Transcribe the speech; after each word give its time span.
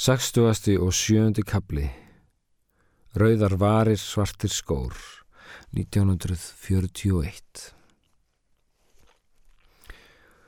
Sakstuasti 0.00 0.78
og 0.80 0.94
sjöndi 0.96 1.42
kapli 1.44 1.82
Rauðar 3.20 3.52
varir 3.60 3.98
svartir 4.00 4.48
skór 4.48 4.94
1941 5.76 7.66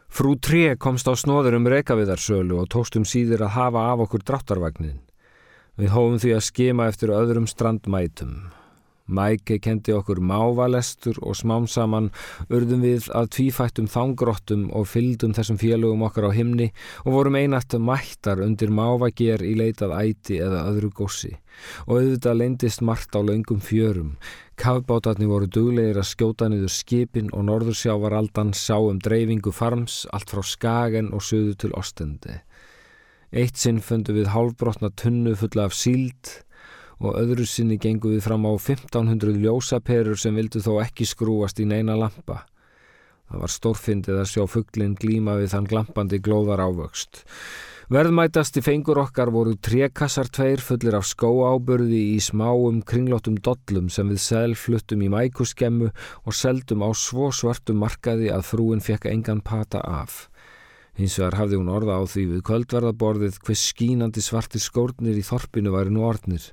Frú 0.09 0.33
Tré 0.41 0.73
komst 0.81 1.05
á 1.05 1.13
snóður 1.13 1.59
um 1.59 1.69
rekaviðarsölu 1.69 2.63
og 2.63 2.71
tókstum 2.73 3.05
síður 3.05 3.45
að 3.45 3.55
hafa 3.59 3.85
af 3.93 4.07
okkur 4.07 4.25
dráttarvagnin. 4.25 5.05
Við 5.77 5.93
hófum 5.99 6.17
því 6.25 6.33
að 6.39 6.47
skema 6.49 6.89
eftir 6.89 7.13
öðrum 7.13 7.45
strandmætum. 7.45 8.33
Mæke 9.13 9.59
kendi 9.63 9.93
okkur 9.93 10.23
mávalestur 10.25 11.21
og 11.21 11.37
smám 11.39 11.69
saman 11.69 12.11
urðum 12.49 12.83
við 12.87 13.11
að 13.13 13.31
tvífættum 13.37 13.91
þángrottum 13.93 14.69
og 14.73 14.89
fyldum 14.89 15.37
þessum 15.37 15.61
félögum 15.61 16.05
okkar 16.09 16.29
á 16.29 16.37
himni 16.37 16.71
og 17.05 17.17
vorum 17.19 17.39
einætt 17.39 17.77
mættar 17.77 18.43
undir 18.45 18.73
mávager 18.73 19.45
í 19.45 19.55
leitað 19.59 19.97
æti 20.01 20.41
eða 20.41 20.67
öðru 20.73 20.93
gósi 21.03 21.35
og 21.87 21.99
auðvitað 21.99 22.39
leindist 22.41 22.83
margt 22.83 23.13
á 23.13 23.21
laungum 23.21 23.61
fjörum. 23.61 24.15
Kafbátarni 24.57 25.27
voru 25.29 25.49
duglegir 25.51 25.99
að 26.01 26.09
skjóta 26.13 26.49
niður 26.49 26.73
skipin 26.73 27.31
og 27.33 27.47
norðursjávaraldan 27.49 28.53
sá 28.57 28.77
um 28.79 29.01
dreifingu 29.03 29.53
farms 29.53 30.03
allt 30.13 30.33
frá 30.33 30.43
Skagen 30.47 31.13
og 31.13 31.25
söðu 31.27 31.57
til 31.59 31.73
Ostendi. 31.79 32.39
Eitt 33.33 33.57
sinn 33.57 33.81
fundu 33.81 34.13
við 34.13 34.33
hálfbrotna 34.35 34.93
tunnu 34.93 35.35
fulla 35.41 35.67
af 35.69 35.77
síld 35.77 36.35
og 37.03 37.19
öðru 37.19 37.47
sinni 37.49 37.79
gengu 37.83 38.15
við 38.15 38.23
fram 38.29 38.47
á 38.47 38.55
1500 38.55 39.37
ljósaperur 39.43 40.19
sem 40.19 40.39
vildu 40.39 40.63
þó 40.63 40.79
ekki 40.85 41.07
skrúast 41.09 41.61
í 41.61 41.67
neina 41.67 41.99
lampa. 41.99 42.45
Það 43.33 43.43
var 43.43 43.53
stórfindið 43.53 44.23
að 44.23 44.31
sjá 44.31 44.43
fugglinn 44.55 44.97
glíma 45.01 45.39
við 45.41 45.55
þann 45.55 45.69
glampandi 45.71 46.21
glóðar 46.23 46.63
ávöxt. 46.63 47.23
Verðmætasti 47.93 48.63
fengur 48.65 49.03
okkar 49.03 49.29
voru 49.35 49.53
trekassar 49.61 50.31
tveir 50.33 50.63
fullir 50.65 50.95
af 50.97 51.05
skóáburði 51.11 51.99
í 52.15 52.21
smáum 52.25 52.79
kringlótum 52.89 53.35
dollum 53.45 53.91
sem 53.93 54.09
við 54.09 54.23
selfluttum 54.23 55.03
í 55.05 55.11
mækuskemmu 55.13 55.91
og 55.91 56.37
seldum 56.37 56.85
á 56.87 56.91
svo 56.97 57.29
svartum 57.35 57.83
markaði 57.83 58.31
að 58.33 58.47
frúin 58.49 58.85
fekk 58.85 59.11
engan 59.13 59.43
pata 59.45 59.83
af. 59.85 60.31
Hins 61.01 61.15
vegar 61.17 61.39
hafði 61.41 61.57
hún 61.57 61.71
orða 61.73 61.95
á 61.97 62.03
því 62.05 62.23
við 62.35 62.41
kvöldverðaborðið 62.51 63.39
hvers 63.47 63.63
skínandi 63.73 64.21
svartir 64.21 64.61
skórnir 64.61 65.17
í 65.17 65.25
þorpinu 65.25 65.73
væri 65.73 65.95
nú 65.95 66.05
orðnir. 66.05 66.51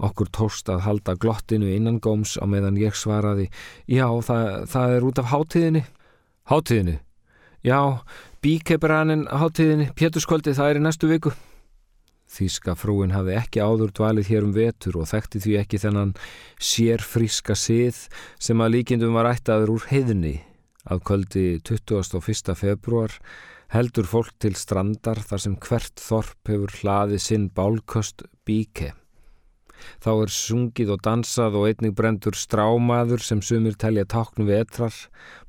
Okkur 0.00 0.30
tóst 0.32 0.70
að 0.72 0.86
halda 0.86 1.16
glottinu 1.20 1.68
innan 1.68 2.00
góms 2.00 2.38
á 2.40 2.48
meðan 2.48 2.80
ég 2.80 2.96
svaraði 2.96 3.50
Já, 3.84 4.08
það, 4.24 4.64
það 4.72 4.96
er 4.96 5.08
út 5.10 5.20
af 5.20 5.30
hátíðinni. 5.34 5.84
Hátíðinni? 6.48 6.96
Já, 7.64 7.80
bíkebranin 8.44 9.28
hátíðinni, 9.28 9.90
péturskvöldi, 9.96 10.56
það 10.56 10.72
er 10.72 10.80
í 10.80 10.84
næstu 10.84 11.12
viku. 11.12 11.36
Þíska 12.34 12.72
frúin 12.80 13.12
hafði 13.12 13.36
ekki 13.36 13.60
áður 13.60 13.92
dvalið 13.94 14.32
hér 14.32 14.46
um 14.48 14.56
vetur 14.56 14.96
og 15.02 15.08
þekkti 15.12 15.44
því 15.44 15.56
ekki 15.60 15.80
þennan 15.84 16.16
sérfríska 16.56 17.56
sið 17.56 18.06
sem 18.42 18.64
að 18.64 18.78
líkindum 18.78 19.16
var 19.16 19.28
ættaður 19.30 19.76
úr 19.76 19.88
heiðni. 19.92 20.38
Að 20.84 21.04
kvöldi 21.08 21.44
21. 21.64 22.56
februar 22.58 23.12
heldur 23.74 24.06
fólk 24.06 24.36
til 24.38 24.54
strandar 24.54 25.18
þar 25.26 25.40
sem 25.42 25.54
hvert 25.58 25.98
þorp 25.98 26.50
hefur 26.50 26.74
hlaðið 26.78 27.22
sinn 27.24 27.48
bálköst 27.50 28.22
bíke. 28.46 28.92
Þá 30.00 30.10
er 30.14 30.32
sungið 30.32 30.92
og 30.94 31.02
dansað 31.04 31.58
og 31.58 31.66
einnig 31.68 31.94
brendur 31.98 32.38
strámaður 32.38 33.24
sem 33.26 33.42
sumir 33.42 33.74
telja 33.76 34.06
táknu 34.06 34.46
vetrar 34.48 34.94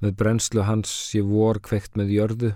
með 0.01 0.15
brennslu 0.19 0.65
hans 0.65 0.91
sé 1.11 1.21
vor 1.23 1.61
kveikt 1.63 1.95
með 1.99 2.15
jörðu. 2.17 2.51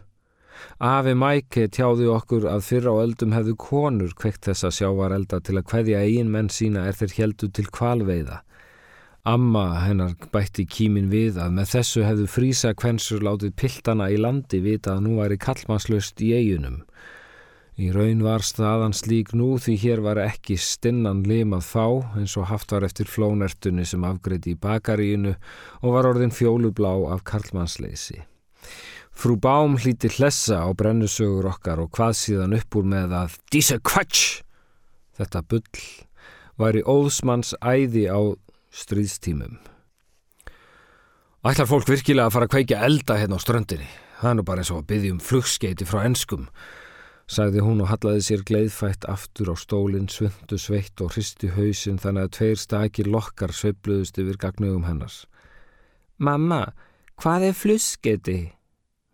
Afi 0.83 1.13
Mæke 1.15 1.69
tjáði 1.71 2.09
okkur 2.11 2.49
að 2.51 2.65
fyrra 2.67 2.91
á 2.91 3.01
öldum 3.05 3.35
hefðu 3.37 3.55
konur 3.61 4.11
kveikt 4.17 4.49
þessa 4.49 4.73
sjávarelda 4.75 5.39
til 5.45 5.55
að 5.59 5.67
hvaðja 5.71 6.01
eigin 6.03 6.33
menn 6.33 6.49
sína 6.51 6.89
er 6.89 6.97
þeir 6.99 7.15
heldu 7.21 7.47
til 7.53 7.69
kvalveiða. 7.71 8.41
Amma 9.27 9.81
hennar 9.83 10.13
bætti 10.31 10.63
kímin 10.63 11.09
við 11.11 11.41
að 11.43 11.55
með 11.57 11.71
þessu 11.73 12.03
hefðu 12.07 12.27
frísa 12.31 12.71
kvensur 12.77 13.25
látið 13.25 13.51
piltana 13.59 14.07
í 14.07 14.15
landi 14.15 14.61
vita 14.63 14.95
að 14.95 15.03
nú 15.07 15.17
væri 15.19 15.35
kallmannslöst 15.43 16.23
í 16.23 16.31
eigunum. 16.37 16.85
Í 17.79 17.91
raun 17.95 18.23
var 18.23 18.43
staðan 18.43 18.95
slík 18.95 19.33
nú 19.35 19.53
því 19.59 19.75
hér 19.83 20.01
var 20.03 20.19
ekki 20.23 20.57
stinnan 20.59 21.21
limað 21.27 21.67
fá 21.67 21.85
eins 22.19 22.35
og 22.39 22.49
haft 22.49 22.71
var 22.75 22.83
eftir 22.87 23.07
flónertunni 23.11 23.85
sem 23.87 24.03
afgreiti 24.07 24.55
í 24.55 24.59
bakaríinu 24.59 25.35
og 25.83 25.93
var 25.95 26.09
orðin 26.09 26.35
fjólublá 26.35 26.91
af 27.13 27.23
kallmannsleysi. 27.27 28.19
Frú 29.11 29.35
Bám 29.35 29.75
hlíti 29.79 30.11
hlessa 30.15 30.63
á 30.63 30.71
brennusögur 30.71 31.47
okkar 31.51 31.79
og 31.83 31.91
hvað 31.95 32.19
síðan 32.19 32.55
upp 32.55 32.75
úr 32.79 32.85
með 32.87 33.15
að 33.15 33.39
Dísa 33.51 33.79
kvatsch! 33.83 34.43
Þetta 35.19 35.43
bull 35.43 35.83
var 36.59 36.75
í 36.75 36.83
óðsmanns 36.87 37.51
æði 37.59 38.07
á 38.07 38.19
stríðstímum. 38.73 39.57
Ætlar 41.39 41.69
fólk 41.69 41.87
virkilega 41.87 42.27
að 42.27 42.35
fara 42.35 42.47
að 42.49 42.53
kveikja 42.55 42.83
elda 42.83 43.15
hérna 43.15 43.39
á 43.39 43.43
ströndinni? 43.43 43.87
Það 44.19 44.29
er 44.29 44.35
nú 44.35 44.43
bara 44.43 44.63
eins 44.63 44.71
og 44.73 44.81
að 44.81 44.89
byggja 44.89 45.13
um 45.15 45.21
flugskeiti 45.23 45.87
frá 45.87 46.01
enskum, 46.03 46.49
sagði 47.31 47.63
hún 47.63 47.79
og 47.85 47.87
hallaði 47.93 48.25
sér 48.25 48.43
gleiðfætt 48.43 49.07
aftur 49.07 49.53
á 49.53 49.55
stólinn, 49.55 50.09
svöndu 50.11 50.59
sveitt 50.59 50.99
og 50.99 51.13
hristi 51.15 51.53
hausin 51.55 52.01
þannig 52.03 52.27
að 52.27 52.35
tveir 52.35 52.59
stakir 52.59 53.07
lokkar 53.07 53.55
sveibluðust 53.55 54.19
yfir 54.19 54.41
gagnugum 54.41 54.83
hennars. 54.89 55.23
Mamma, 56.19 56.73
hvað 57.15 57.51
er 57.53 57.55
flugskeiti? 57.55 58.39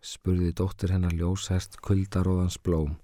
spurði 0.02 0.52
dóttir 0.58 0.92
hennar 0.94 1.14
ljósært 1.14 1.78
kuldaróðans 1.82 2.58
blóm. 2.62 2.96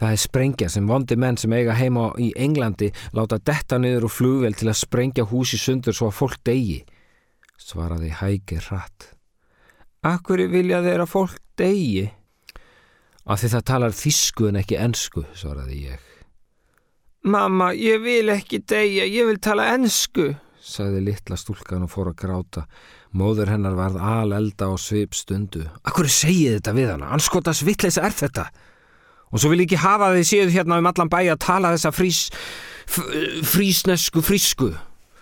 Það 0.00 0.14
er 0.14 0.20
sprengja 0.22 0.68
sem 0.72 0.86
vondi 0.88 1.16
menn 1.20 1.36
sem 1.36 1.52
eiga 1.52 1.74
heima 1.76 2.06
í 2.16 2.30
Englandi 2.40 2.88
láta 3.16 3.36
detta 3.36 3.76
niður 3.76 4.06
og 4.08 4.14
flugvel 4.14 4.54
til 4.56 4.70
að 4.72 4.78
sprengja 4.80 5.26
húsi 5.28 5.60
sundur 5.60 5.96
svo 5.96 6.08
að 6.08 6.16
fólk 6.16 6.38
degi, 6.48 6.78
svaraði 7.60 8.14
hægir 8.16 8.64
hratt. 8.70 9.10
Akkur 10.08 10.40
vilja 10.48 10.80
þeirra 10.80 11.04
fólk 11.04 11.36
degi? 11.60 12.06
Af 13.28 13.42
því 13.42 13.50
það 13.52 13.66
talar 13.68 13.96
þísku 13.98 14.48
en 14.48 14.60
ekki 14.62 14.78
ensku, 14.80 15.26
svaraði 15.36 15.82
ég. 15.90 16.06
Mamma, 17.28 17.74
ég 17.76 18.00
vil 18.00 18.32
ekki 18.32 18.62
degja, 18.64 19.04
ég 19.04 19.28
vil 19.28 19.36
tala 19.44 19.68
ensku, 19.74 20.30
sagði 20.64 21.04
litla 21.10 21.36
stúlkan 21.36 21.84
og 21.84 21.92
fór 21.92 22.14
að 22.14 22.18
gráta. 22.24 22.64
Móður 23.12 23.52
hennar 23.52 23.76
varð 23.76 24.00
al 24.00 24.32
elda 24.32 24.70
og 24.72 24.80
svip 24.80 25.12
stundu. 25.18 25.66
Akkur 25.84 26.08
segið 26.08 26.56
þetta 26.56 26.76
við 26.78 26.92
hana? 26.94 27.12
Anskotas 27.12 27.60
vittleisa 27.66 28.08
er 28.08 28.16
þetta? 28.16 28.48
Og 29.30 29.40
svo 29.40 29.50
vil 29.52 29.62
ég 29.62 29.70
ekki 29.70 29.80
hafa 29.84 30.12
þið 30.16 30.28
séð 30.28 30.54
hérna 30.58 30.78
um 30.82 30.90
allan 30.90 31.10
bæ 31.10 31.20
að 31.30 31.42
tala 31.46 31.72
þessa 31.76 31.94
frís 31.94 32.20
frísnesku 33.46 34.22
frísku. 34.26 34.72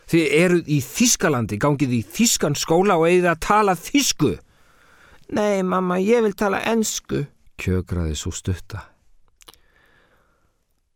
Þið 0.09 0.37
eruð 0.41 0.69
í 0.73 0.79
Þískalandi 0.81 1.59
gangið 1.61 1.99
í 1.99 2.05
Þískan 2.17 2.55
skóla 2.57 2.97
og 2.97 3.11
eigið 3.11 3.27
að 3.29 3.43
tala 3.45 3.75
Þísku 3.77 4.39
Nei 5.29 5.61
mamma, 5.63 5.99
ég 6.01 6.23
vil 6.25 6.33
tala 6.33 6.63
ensku. 6.65 7.27
Kjögraði 7.61 8.15
svo 8.17 8.33
stutta. 8.33 8.87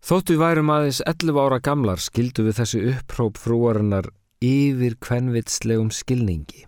Þóttu 0.03 0.39
værum 0.41 0.73
aðeins 0.73 1.03
11 1.05 1.39
ára 1.39 1.59
gamlar 1.63 2.01
skildu 2.01 2.47
við 2.47 2.57
þessi 2.63 2.81
uppróp 2.95 3.37
frúarinnar 3.39 4.09
yfir 4.43 4.97
kvenvitslegum 5.05 5.93
skilningi. 5.95 6.65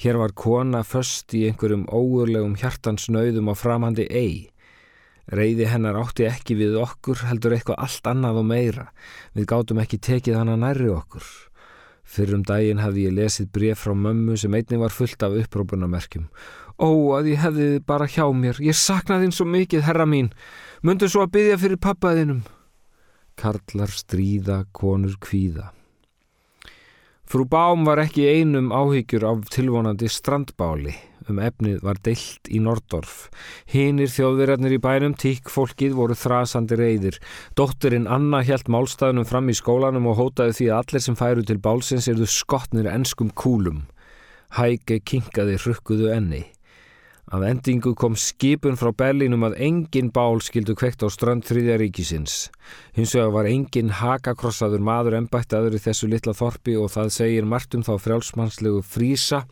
Hér 0.00 0.20
var 0.20 0.36
kona 0.36 0.84
först 0.84 1.32
í 1.36 1.46
einhverjum 1.48 1.88
óurlegum 1.88 2.54
hjartansnauðum 2.60 3.48
á 3.48 3.54
framhandi 3.56 4.06
ei 4.12 4.50
Reyði 5.30 5.68
hennar 5.70 5.94
átti 6.00 6.26
ekki 6.26 6.56
við 6.58 6.74
okkur 6.80 7.20
heldur 7.28 7.54
eitthvað 7.54 7.78
allt 7.84 8.08
annað 8.10 8.40
og 8.40 8.46
meira. 8.50 8.86
Við 9.36 9.46
gátum 9.52 9.78
ekki 9.82 10.00
tekið 10.02 10.40
hana 10.40 10.56
nærri 10.58 10.88
okkur. 10.90 11.26
Fyrrum 12.02 12.42
daginn 12.42 12.82
hafði 12.82 13.04
ég 13.06 13.14
lesið 13.14 13.50
bref 13.54 13.84
frá 13.84 13.94
mömmu 13.94 14.34
sem 14.40 14.54
einnig 14.58 14.80
var 14.82 14.90
fullt 14.90 15.22
af 15.22 15.36
upprópunamerkjum. 15.44 16.24
Ó, 16.82 16.90
að 17.14 17.30
ég 17.30 17.42
hefði 17.44 17.66
þið 17.74 17.84
bara 17.86 18.08
hjá 18.10 18.24
mér. 18.34 18.58
Ég 18.64 18.74
saknaði 18.74 19.28
þín 19.28 19.36
svo 19.36 19.46
mikið, 19.46 19.84
herra 19.86 20.06
mín. 20.08 20.32
Mundu 20.82 21.06
svo 21.06 21.22
að 21.22 21.36
byggja 21.36 21.60
fyrir 21.62 21.82
pappaðinum. 21.84 22.40
Karlar 23.38 23.94
stríða, 23.94 24.64
konur 24.74 25.14
kvíða. 25.22 25.68
Frú 27.30 27.46
Bám 27.46 27.86
var 27.86 28.02
ekki 28.02 28.26
einum 28.26 28.72
áhyggjur 28.74 29.28
af 29.30 29.46
tilvonandi 29.54 30.10
strandbáli 30.10 30.96
um 31.28 31.40
efnið 31.42 31.82
var 31.84 31.98
deilt 32.04 32.48
í 32.48 32.60
Nordorf. 32.62 33.28
Hinnir 33.70 34.12
þjóðverjarnir 34.12 34.76
í 34.76 34.80
bænum 34.82 35.16
tík 35.18 35.50
fólkið 35.52 35.96
voru 35.98 36.16
þrasandi 36.16 36.78
reyðir. 36.80 37.18
Dótturinn 37.58 38.08
Anna 38.10 38.40
helt 38.46 38.70
málstæðunum 38.72 39.28
fram 39.28 39.50
í 39.52 39.56
skólanum 39.58 40.08
og 40.12 40.20
hótaði 40.20 40.56
því 40.60 40.70
að 40.70 40.80
allir 40.84 41.06
sem 41.06 41.18
færu 41.18 41.44
til 41.46 41.58
bálsins 41.60 42.08
erðu 42.10 42.30
skotnir 42.30 42.88
enskum 42.92 43.34
kúlum. 43.34 43.84
Hæge 44.56 45.02
kinkaði 45.04 45.60
rukkuðu 45.66 46.10
enni. 46.14 46.46
Af 47.30 47.44
endingu 47.46 47.92
kom 47.94 48.16
skipun 48.18 48.74
frá 48.74 48.90
Berlínum 48.90 49.44
að 49.46 49.52
engin 49.62 50.08
bál 50.10 50.40
skildu 50.42 50.74
kveikt 50.74 51.04
á 51.06 51.08
strand 51.14 51.44
þriðja 51.46 51.76
ríkisins. 51.78 52.34
Hins 52.96 53.14
vegar 53.14 53.30
var 53.36 53.46
engin 53.46 53.92
hakakrossaður 54.00 54.82
maður 54.82 55.14
ennbættaður 55.20 55.76
í 55.78 55.82
þessu 55.84 56.10
litla 56.10 56.34
þorpi 56.34 56.74
og 56.82 56.90
það 56.90 57.12
segir 57.14 57.46
Martum 57.46 57.86
þá 57.86 57.92
frjálsmannslegu 58.02 58.82
frísa 58.82 59.44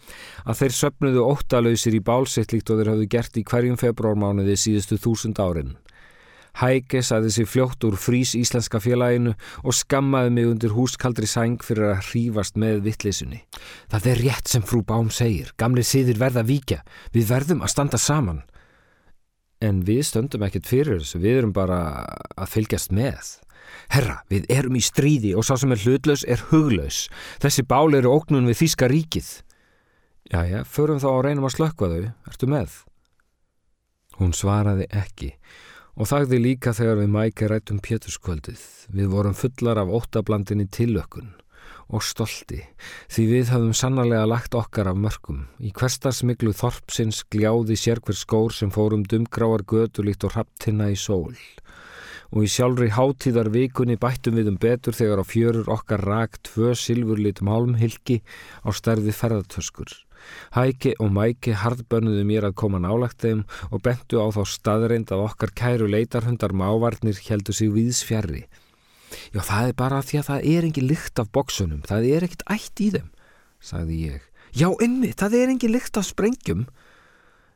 að 0.43 0.59
þeir 0.65 0.75
söpnuðu 0.81 1.27
óttalauðsir 1.31 1.95
í 1.95 2.03
bálsitt 2.03 2.57
líkt 2.57 2.75
og 2.75 2.83
þeir 2.83 2.91
hafðu 2.97 3.11
gert 3.15 3.39
í 3.39 3.47
hverjum 3.47 3.79
februarmánuði 3.79 4.59
síðustu 4.59 4.99
þúsund 4.99 5.39
árin. 5.39 5.77
Hæge 6.59 7.05
saði 7.07 7.31
sér 7.31 7.47
fljótt 7.47 7.85
úr 7.87 7.95
frís 8.01 8.33
íslenska 8.35 8.81
félaginu 8.83 9.37
og 9.63 9.77
skammaði 9.79 10.33
mig 10.35 10.47
undir 10.51 10.73
húskaldri 10.75 11.29
sæng 11.31 11.63
fyrir 11.63 11.93
að 11.93 12.09
hrífast 12.09 12.57
með 12.59 12.81
vittlisunni. 12.89 13.45
Það 13.93 14.09
er 14.13 14.23
rétt 14.25 14.51
sem 14.51 14.65
frú 14.67 14.81
Bám 14.87 15.13
segir, 15.15 15.53
gamli 15.55 15.85
síðir 15.87 16.19
verða 16.19 16.43
víkja, 16.49 16.81
við 17.15 17.29
verðum 17.31 17.63
að 17.63 17.75
standa 17.75 18.01
saman. 18.03 18.41
En 19.63 19.85
við 19.87 20.03
stöndum 20.09 20.47
ekkert 20.47 20.67
fyrir 20.67 20.99
þessu, 20.99 21.21
við 21.23 21.39
erum 21.43 21.55
bara 21.55 21.79
að 22.35 22.51
fylgjast 22.57 22.91
með. 22.95 23.37
Herra, 23.95 24.19
við 24.31 24.51
erum 24.51 24.79
í 24.79 24.83
stríði 24.83 25.37
og 25.39 25.47
sá 25.47 25.55
sem 25.61 25.75
er 25.75 25.83
hlutlaus 25.85 26.27
er 26.27 26.43
huglaus. 26.51 27.05
Þessi 27.43 27.67
bál 27.71 27.95
eru 27.95 28.17
óknun 28.17 28.51
við 28.51 28.65
Þíska 28.65 28.91
ríkið. 28.91 29.31
Jæja, 30.35 30.67
förum 30.67 30.99
þá 30.99 31.09
að 31.13 31.23
reynum 31.29 31.47
að 31.47 31.55
slökka 31.55 31.93
þau, 31.93 32.05
ertu 32.33 32.51
með? 32.51 32.77
Hún 34.19 34.35
svaraði 34.35 34.91
ekki 34.91 35.37
og 35.99 36.07
þagði 36.07 36.39
líka 36.39 36.73
þegar 36.79 37.01
við 37.01 37.11
mæki 37.11 37.51
rættum 37.51 37.83
Péturskvöldið. 37.83 38.63
Við 38.95 39.11
vorum 39.11 39.35
fullar 39.35 39.81
af 39.83 39.91
óttablandinni 39.91 40.69
tilökkun 40.71 41.33
og 41.89 42.05
stolti 42.05 42.61
því 43.09 43.25
við 43.31 43.51
hafðum 43.53 43.75
sannarlega 43.77 44.29
lagt 44.29 44.55
okkar 44.55 44.91
af 44.93 44.99
mörgum. 45.01 45.47
Í 45.59 45.73
hverstarsmiklu 45.75 46.53
þorpsins 46.57 47.25
gljáði 47.33 47.79
sérkver 47.81 48.19
skór 48.19 48.55
sem 48.55 48.71
fórum 48.71 49.07
dumgráar 49.09 49.65
gödulíkt 49.67 50.29
og 50.29 50.37
hrapptina 50.37 50.91
í 50.93 50.99
sól. 51.01 51.35
Og 52.29 52.45
í 52.45 52.51
sjálfri 52.53 52.91
hátíðar 52.93 53.49
vikunni 53.51 53.97
bættum 53.99 54.37
við 54.37 54.53
um 54.53 54.59
betur 54.61 54.95
þegar 54.95 55.25
á 55.25 55.27
fjörur 55.27 55.73
okkar 55.73 56.05
rak 56.05 56.37
tvö 56.45 56.75
silfurlit 56.77 57.41
málmhylki 57.41 58.21
á 58.63 58.69
stærði 58.71 59.17
ferðartöskur. 59.17 59.89
Hæki 60.57 60.95
og 61.03 61.13
Mæki 61.15 61.55
hardbönnuðu 61.57 62.25
mér 62.29 62.49
að 62.49 62.57
koma 62.63 62.81
nálagt 62.83 63.23
þeim 63.25 63.45
og 63.71 63.83
bentu 63.85 64.23
á 64.23 64.27
þá 64.35 64.43
staðreind 64.53 65.13
að 65.15 65.25
okkar 65.27 65.55
kæru 65.57 65.89
leitarhundar 65.91 66.55
mávarnir 66.57 67.21
heldu 67.29 67.55
sig 67.57 67.73
viðs 67.75 68.03
fjarrri. 68.07 68.47
Já, 69.33 69.41
það 69.41 69.71
er 69.71 69.77
bara 69.79 70.03
því 70.05 70.21
að 70.21 70.29
það 70.29 70.49
er 70.53 70.67
engin 70.69 70.89
lykt 70.89 71.23
af 71.23 71.31
boksunum, 71.33 71.85
það 71.89 72.11
er 72.13 72.27
ekkit 72.27 72.45
ætt 72.53 72.83
í 72.85 72.89
þeim, 72.97 73.09
sagði 73.61 74.01
ég. 74.09 74.27
Já, 74.57 74.69
inni, 74.85 75.13
það 75.17 75.39
er 75.41 75.53
engin 75.55 75.75
lykt 75.75 76.01
af 76.01 76.09
sprengjum, 76.09 76.67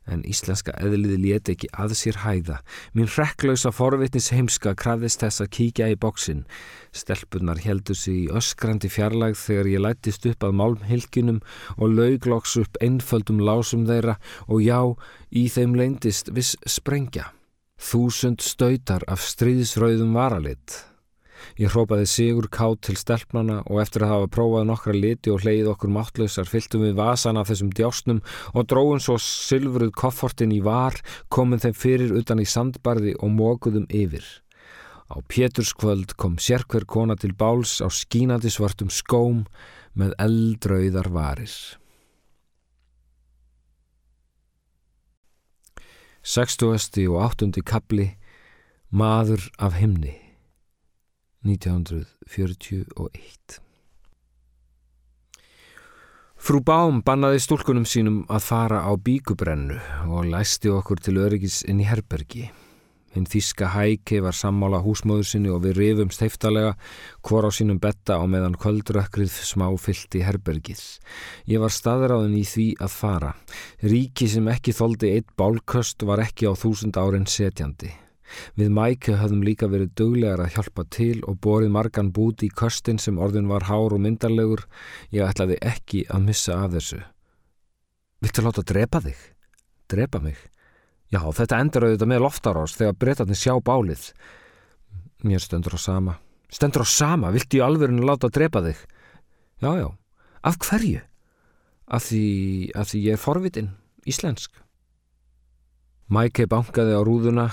en 0.06 0.24
íslenska 0.28 0.74
eðliði 0.82 1.18
leti 1.22 1.54
ekki 1.54 1.70
að 1.78 1.94
sér 1.98 2.18
hæða. 2.24 2.58
Mín 2.96 3.10
rekklausa 3.10 3.72
forvitnis 3.74 4.30
heimska 4.34 4.74
krafðist 4.78 5.22
þess 5.22 5.44
að 5.44 5.52
kíkja 5.56 5.90
í 5.92 5.98
bóksin. 5.98 6.44
Stelpunar 6.92 7.62
heldur 7.62 7.98
sig 7.98 8.24
í 8.24 8.30
öskrandi 8.32 8.90
fjarlægð 8.92 9.40
þegar 9.42 9.72
ég 9.72 9.84
lættist 9.86 10.28
upp 10.30 10.46
að 10.46 10.56
málmhilkinum 10.60 11.42
og 11.78 11.96
laugloks 11.96 12.56
upp 12.60 12.80
einföldum 12.82 13.42
lásum 13.42 13.86
þeirra 13.90 14.18
og 14.48 14.64
já, 14.64 14.80
í 15.30 15.48
þeim 15.48 15.76
leindist 15.78 16.32
viss 16.34 16.56
sprengja. 16.66 17.30
Þúsund 17.82 18.42
stöytar 18.44 19.02
af 19.10 19.24
stríðsrauðum 19.26 20.14
varalit. 20.14 20.91
Ég 21.60 21.72
hrópaði 21.72 22.06
sigur 22.08 22.48
kátt 22.52 22.84
til 22.86 22.96
stelpnana 23.00 23.60
og 23.66 23.80
eftir 23.82 24.06
að 24.06 24.12
hafa 24.14 24.30
prófað 24.36 24.68
nokkra 24.70 24.94
liti 24.96 25.32
og 25.32 25.42
hleyið 25.44 25.72
okkur 25.74 25.92
máttlausar 25.92 26.48
fylgtum 26.48 26.86
við 26.86 26.96
vasan 27.00 27.40
af 27.40 27.50
þessum 27.50 27.72
djásnum 27.76 28.22
og 28.52 28.68
dróðum 28.70 29.02
svo 29.02 29.18
sylfruð 29.22 29.92
koffortin 29.96 30.54
í 30.54 30.62
var, 30.64 30.96
komum 31.28 31.60
þeim 31.62 31.76
fyrir 31.76 32.16
utan 32.18 32.42
í 32.42 32.48
sandbarði 32.48 33.16
og 33.20 33.34
mókuðum 33.36 33.86
yfir. 33.90 34.24
Á 35.12 35.20
Péturskvöld 35.28 36.16
kom 36.16 36.38
sérkver 36.40 36.86
kona 36.88 37.18
til 37.20 37.34
báls 37.36 37.80
á 37.84 37.88
skínandi 37.92 38.48
svartum 38.48 38.88
skóm 38.88 39.44
með 39.92 40.16
eldrauðar 40.24 41.12
varir. 41.12 41.52
60. 46.22 47.08
og 47.10 47.18
8. 47.18 47.50
kapli 47.66 48.12
Maður 48.94 49.48
af 49.58 49.74
himni 49.74 50.21
1941 51.42 53.58
Frú 56.42 56.58
Bám 56.66 57.00
bannaði 57.06 57.38
stúlkunum 57.42 57.84
sínum 57.86 58.22
að 58.30 58.46
fara 58.48 58.80
á 58.82 58.90
bíkubrennu 58.98 59.78
og 60.10 60.26
læsti 60.30 60.72
okkur 60.74 61.02
til 61.02 61.20
öryggis 61.22 61.60
inn 61.70 61.82
í 61.82 61.86
herbergi. 61.86 62.48
Hinn 63.14 63.28
þíska 63.30 63.68
hæki 63.74 64.18
var 64.24 64.34
sammála 64.34 64.80
húsmóður 64.82 65.28
sinni 65.28 65.52
og 65.54 65.62
við 65.66 65.78
rifum 65.78 66.10
steiftalega 66.14 66.74
hvor 67.22 67.46
á 67.46 67.50
sínum 67.54 67.78
betta 67.78 68.18
á 68.18 68.24
meðan 68.26 68.58
kvöldrökkrið 68.58 69.34
smá 69.46 69.68
fyllt 69.78 70.18
í 70.18 70.24
herbergið. 70.26 70.82
Ég 71.46 71.62
var 71.62 71.74
staðráðin 71.74 72.38
í 72.38 72.44
því 72.48 72.68
að 72.82 72.96
fara. 72.98 73.34
Ríki 73.82 74.30
sem 74.30 74.50
ekki 74.50 74.74
þóldi 74.74 75.14
eitt 75.14 75.34
bálköst 75.38 76.02
var 76.06 76.24
ekki 76.26 76.50
á 76.50 76.58
þúsund 76.58 76.98
árin 76.98 77.30
setjandi. 77.30 77.92
Við 78.56 78.70
Mæke 78.72 79.16
höfðum 79.20 79.42
líka 79.46 79.68
verið 79.70 79.92
döglegar 79.98 80.42
að 80.44 80.56
hjálpa 80.56 80.84
til 80.92 81.22
og 81.28 81.40
borið 81.44 81.72
margan 81.74 82.12
bút 82.14 82.44
í 82.44 82.48
köstin 82.48 83.00
sem 83.02 83.18
orðin 83.20 83.50
var 83.50 83.68
hár 83.68 83.94
og 83.94 84.02
myndarlegur. 84.04 84.64
Ég 85.12 85.26
ætlaði 85.28 85.58
ekki 85.60 86.04
að 86.08 86.28
missa 86.28 86.58
af 86.64 86.72
þessu. 86.76 87.02
Viltu 88.22 88.44
láta 88.44 88.64
drepa 88.66 89.02
þig? 89.02 89.20
Drepa 89.90 90.20
mig? 90.22 90.38
Já, 91.12 91.20
þetta 91.20 91.58
endur 91.60 91.88
auðvitað 91.88 92.08
með 92.08 92.22
loftarás 92.24 92.76
þegar 92.78 92.98
breytatni 93.00 93.36
sjá 93.36 93.56
bálið. 93.60 94.06
Mér 95.26 95.42
stendur 95.42 95.76
á 95.76 95.80
sama. 95.82 96.16
Stendur 96.52 96.86
á 96.86 96.88
sama? 96.88 97.32
Viltu 97.34 97.58
í 97.58 97.64
alverðinu 97.64 98.06
láta 98.08 98.30
drepa 98.32 98.62
þig? 98.64 98.78
Já, 99.60 99.70
já. 99.82 99.88
Af 100.42 100.58
hverju? 100.62 101.02
Af 101.92 102.08
því, 102.08 102.24
af 102.78 102.88
því 102.88 103.02
ég 103.04 103.18
er 103.18 103.20
forvitin, 103.20 103.68
íslensk. 104.08 104.54
Mæke 106.12 106.48
bankaði 106.48 106.96
á 106.96 107.00
rúðuna 107.04 107.50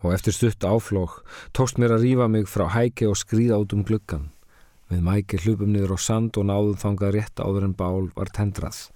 og 0.00 0.14
eftir 0.14 0.34
stutt 0.36 0.64
áflók 0.64 1.20
tókst 1.56 1.80
mér 1.80 1.96
að 1.96 2.06
rýfa 2.06 2.28
mig 2.28 2.48
frá 2.48 2.66
hæki 2.72 3.08
og 3.10 3.18
skrýða 3.20 3.60
út 3.62 3.74
um 3.76 3.84
gluggan. 3.84 4.30
Við 4.90 5.04
mæki 5.06 5.38
hlupum 5.44 5.70
niður 5.70 5.94
á 5.94 5.98
sand 6.02 6.38
og 6.40 6.48
náðum 6.48 6.80
þangað 6.80 7.14
rétt 7.14 7.42
áður 7.42 7.68
en 7.68 7.76
bál 7.78 8.08
var 8.16 8.32
tendrað. 8.34 8.88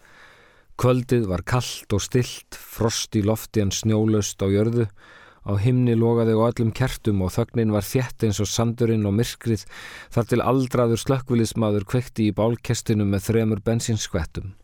Kvöldið 0.74 1.28
var 1.30 1.44
kallt 1.46 1.92
og 1.94 2.02
stilt, 2.02 2.56
frost 2.58 3.14
í 3.14 3.22
lofti 3.22 3.62
en 3.62 3.70
snjólaust 3.70 4.42
á 4.42 4.50
jörðu, 4.50 4.88
á 5.46 5.52
himni 5.60 5.94
logaði 5.94 6.34
á 6.34 6.40
öllum 6.48 6.72
kertum 6.74 7.22
og 7.22 7.30
þögnin 7.36 7.70
var 7.70 7.86
þjætt 7.86 8.26
eins 8.26 8.40
og 8.42 8.50
sandurinn 8.50 9.06
og 9.06 9.14
myrkrið 9.14 9.66
þar 10.10 10.28
til 10.32 10.42
aldraður 10.42 11.02
slökkvilismadur 11.04 11.86
kvekti 11.86 12.30
í 12.32 12.34
bálkestinu 12.34 13.06
með 13.06 13.28
þremur 13.28 13.62
bensinskvettum. 13.62 14.54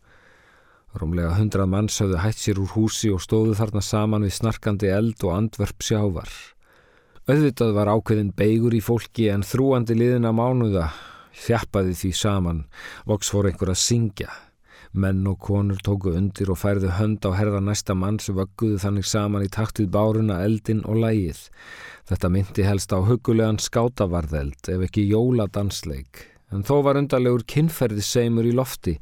Rómlega 0.91 1.37
hundrað 1.37 1.69
manns 1.71 2.01
hafðu 2.03 2.17
hætt 2.19 2.39
sér 2.41 2.59
úr 2.59 2.73
húsi 2.73 3.11
og 3.15 3.21
stóðu 3.23 3.53
þarna 3.55 3.83
saman 3.85 4.25
við 4.27 4.33
snarkandi 4.35 4.89
eld 4.91 5.23
og 5.23 5.37
andverp 5.37 5.85
sjávar. 5.87 6.31
Öðvitað 7.31 7.71
var 7.77 7.91
ákveðin 7.93 8.33
beigur 8.35 8.75
í 8.75 8.81
fólki 8.83 9.29
en 9.31 9.45
þrúandi 9.47 9.95
liðina 9.95 10.33
mánuða 10.35 10.89
þjappaði 11.37 11.95
því 11.95 12.11
saman, 12.17 12.63
voks 13.07 13.31
fór 13.31 13.47
einhver 13.47 13.71
að 13.71 13.79
syngja. 13.85 14.31
Menn 14.91 15.23
og 15.29 15.37
konur 15.39 15.79
tóku 15.79 16.11
undir 16.17 16.51
og 16.51 16.59
færðu 16.59 16.91
hönd 16.97 17.23
á 17.23 17.31
herða 17.39 17.61
næsta 17.63 17.95
mann 17.95 18.19
sem 18.19 18.35
vögguðu 18.35 18.81
þannig 18.83 19.07
saman 19.07 19.45
í 19.45 19.51
taktið 19.53 19.87
báruna, 19.93 20.41
eldin 20.43 20.83
og 20.83 20.99
lægið. 21.05 21.45
Þetta 22.11 22.31
myndi 22.35 22.67
helst 22.67 22.91
á 22.91 22.99
hugulegan 22.99 23.61
skátavarðeld 23.63 24.67
ef 24.73 24.83
ekki 24.89 25.07
jóladansleik, 25.07 26.25
en 26.51 26.67
þó 26.67 26.81
var 26.83 26.99
undarlegur 26.99 27.47
kinnferði 27.47 28.03
seimur 28.03 28.49
í 28.49 28.51
lofti 28.57 28.97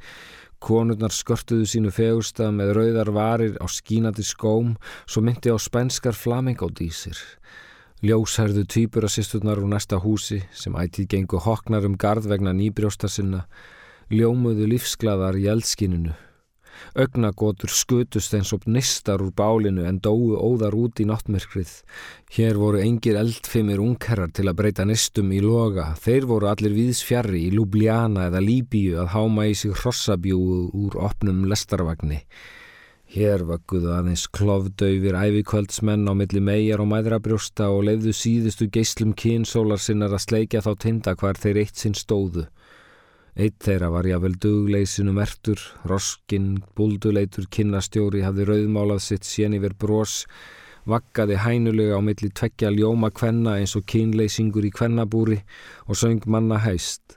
Konurnar 0.60 1.14
skörtuðu 1.16 1.68
sínu 1.72 1.92
fegursta 1.96 2.50
með 2.52 2.74
rauðar 2.78 3.12
varir 3.16 3.58
á 3.64 3.66
skínandi 3.72 4.26
skóm 4.28 4.76
svo 5.08 5.24
myndi 5.24 5.52
á 5.52 5.58
spænskar 5.58 6.18
flamingódísir. 6.18 7.18
Ljósherðu 8.04 8.64
tvíburasisturnar 8.68 9.60
úr 9.60 9.72
næsta 9.74 10.00
húsi 10.00 10.42
sem 10.56 10.76
ætið 10.76 11.10
gengu 11.16 11.40
hoknar 11.44 11.88
um 11.88 11.98
gard 12.00 12.28
vegna 12.28 12.54
nýbrjósta 12.56 13.12
sinna 13.12 13.46
ljómuðu 14.12 14.70
lífsglaðar 14.72 15.40
í 15.40 15.50
eldskininu 15.52 16.16
Ögnagotur 17.00 17.72
skutust 17.72 18.34
eins 18.38 18.54
og 18.56 18.68
nistar 18.68 19.24
úr 19.24 19.34
bálinu 19.36 19.86
en 19.88 20.00
dóu 20.04 20.36
óðar 20.36 20.78
út 20.78 21.02
í 21.02 21.08
náttmyrkrið. 21.10 21.74
Hér 22.36 22.60
voru 22.62 22.82
engir 22.84 23.20
eldfimir 23.20 23.82
ungherrar 23.84 24.32
til 24.34 24.48
að 24.50 24.60
breyta 24.62 24.86
nistum 24.86 25.34
í 25.36 25.42
loga. 25.44 25.94
Þeir 26.02 26.30
voru 26.30 26.52
allir 26.52 26.78
viðsfjarri 26.78 27.48
í 27.48 27.52
Ljubljana 27.56 28.30
eða 28.30 28.44
Líbíu 28.46 29.02
að 29.04 29.14
háma 29.16 29.50
í 29.50 29.58
sig 29.58 29.76
hrossabjúu 29.76 30.70
úr 30.86 30.98
opnum 31.10 31.46
lestarvagni. 31.50 32.24
Hér 33.10 33.42
vögguðu 33.42 33.90
aðeins 33.90 34.28
klofdauðir 34.30 35.16
ævikvöldsmenn 35.18 36.06
á 36.06 36.14
milli 36.14 36.42
megar 36.46 36.84
og 36.84 36.92
mæðrabrjósta 36.92 37.72
og 37.74 37.88
leiðu 37.88 38.14
síðustu 38.14 38.68
geyslum 38.70 39.16
kynsólar 39.18 39.82
sinnar 39.82 40.14
að 40.14 40.28
sleikja 40.28 40.62
þá 40.62 40.70
tinda 40.84 41.16
hvar 41.18 41.40
þeir 41.42 41.64
eitt 41.64 41.82
sinn 41.82 41.98
stóðu. 41.98 42.46
Eitt 43.40 43.62
þeirra 43.64 43.88
var 43.94 44.04
jável 44.04 44.34
dugleysinum 44.36 45.20
ertur, 45.24 45.62
roskinn, 45.88 46.58
búlduleitur, 46.76 47.46
kinnastjóri, 47.48 48.26
hafði 48.26 48.48
rauðmálað 48.50 49.00
sitt 49.06 49.24
sén 49.24 49.54
yfir 49.56 49.78
brós, 49.80 50.26
vakkaði 50.84 51.38
hænulega 51.46 51.96
á 51.96 52.04
milli 52.04 52.28
tveggja 52.36 52.74
ljóma 52.76 53.08
kvenna 53.16 53.54
eins 53.62 53.78
og 53.80 53.86
kynleysingur 53.88 54.68
í 54.68 54.74
kvennabúri 54.76 55.38
og 55.88 56.02
söng 56.02 56.28
manna 56.28 56.60
hæst. 56.66 57.16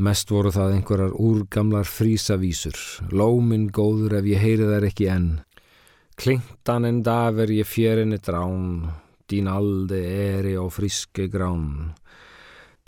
Mest 0.00 0.32
voru 0.32 0.54
það 0.56 0.78
einhverjar 0.78 1.12
úrgamlar 1.20 1.84
frísavísur, 1.84 2.80
lóminn 3.12 3.68
góður 3.68 4.16
ef 4.22 4.30
ég 4.32 4.40
heyri 4.40 4.70
þær 4.72 4.88
ekki 4.88 5.10
enn. 5.12 5.30
Klingtan 6.16 6.88
en 6.88 7.02
daver 7.04 7.52
ég 7.52 7.68
fjerinni 7.68 8.22
drán, 8.24 8.88
dín 9.28 9.52
alde 9.52 10.00
eri 10.00 10.56
og 10.56 10.72
friske 10.72 11.28
grán. 11.28 11.92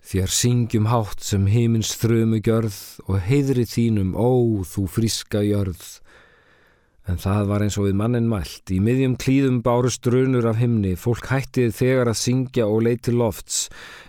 Þér 0.09 0.31
syngjum 0.33 0.87
hátt 0.89 1.21
sem 1.21 1.43
heimins 1.53 1.91
þrömu 2.01 2.39
gjörð 2.41 2.77
og 3.13 3.19
heiðri 3.27 3.67
þínum, 3.69 4.15
ó, 4.17 4.65
þú 4.65 4.87
friska 4.89 5.43
gjörð. 5.45 5.83
En 7.13 7.21
það 7.21 7.51
var 7.51 7.65
eins 7.67 7.77
og 7.77 7.91
við 7.91 7.99
mannin 8.01 8.31
mælt. 8.31 8.73
Í 8.73 8.79
miðjum 8.85 9.19
klíðum 9.21 9.59
bárust 9.65 10.01
drunur 10.07 10.49
af 10.49 10.57
himni, 10.63 10.95
fólk 10.97 11.29
hættið 11.29 11.77
þegar 11.77 12.13
að 12.15 12.21
syngja 12.23 12.65
og 12.73 12.87
leiti 12.87 13.13
lofts. 13.13 13.67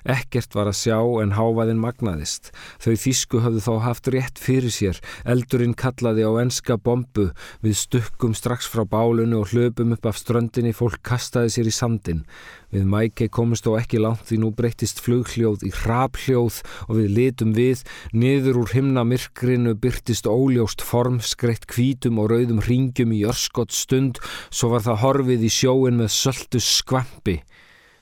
Ekkert 0.08 0.56
var 0.56 0.70
að 0.72 0.80
sjá 0.80 0.98
en 1.24 1.36
hávaðin 1.36 1.82
magnaðist. 1.82 2.52
Þau 2.80 2.94
þísku 3.04 3.42
hafðu 3.44 3.64
þá 3.66 3.74
haft 3.88 4.12
rétt 4.14 4.40
fyrir 4.40 4.74
sér. 4.74 5.02
Eldurinn 5.26 5.76
kallaði 5.78 6.28
á 6.28 6.32
enska 6.44 6.78
bombu. 6.78 7.30
Við 7.66 7.76
stukkum 7.82 8.36
strax 8.38 8.70
frá 8.70 8.86
bálunu 8.88 9.42
og 9.42 9.52
hlöpum 9.54 9.96
upp 9.96 10.10
af 10.10 10.20
ströndinni, 10.22 10.76
fólk 10.76 11.02
kastaði 11.04 11.56
sér 11.56 11.72
í 11.72 11.76
sandin. 11.76 12.24
Við 12.70 12.86
mæki 12.86 13.30
komist 13.34 13.66
þó 13.66 13.80
ekki 13.80 13.98
langt 14.02 14.28
því 14.30 14.38
nú 14.44 14.52
breytist 14.54 15.00
flughljóð 15.02 15.64
í 15.66 15.72
hrapljóð 15.74 16.60
og 16.86 17.00
við 17.00 17.16
litum 17.18 17.56
við, 17.58 17.82
niður 18.14 18.62
úr 18.62 18.76
himna 18.76 19.02
myrkrinu 19.10 19.74
byrtist 19.74 20.30
óljóst 20.30 20.84
form, 20.86 21.18
skreitt 21.18 21.66
kvítum 21.70 22.22
og 22.22 22.30
rauðum 22.30 22.62
ringjum 22.62 23.16
í 23.18 23.24
örskott 23.26 23.74
stund, 23.74 24.22
svo 24.54 24.76
var 24.76 24.86
það 24.86 25.02
horfið 25.04 25.48
í 25.50 25.54
sjóin 25.54 25.98
með 25.98 26.14
söldu 26.14 26.62
skvampi. 26.62 27.40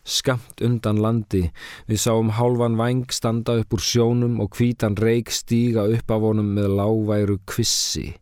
Skamt 0.08 0.62
undan 0.64 1.02
landi, 1.04 1.50
við 1.84 2.00
sáum 2.00 2.30
hálfan 2.38 2.78
væng 2.80 3.10
standa 3.12 3.58
upp 3.60 3.74
úr 3.76 3.82
sjónum 3.84 4.38
og 4.40 4.54
kvítan 4.56 4.96
reik 4.96 5.34
stíga 5.36 5.84
upp 5.84 6.14
af 6.16 6.24
honum 6.24 6.54
með 6.56 6.70
láværu 6.80 7.36
kvissi. 7.44 8.14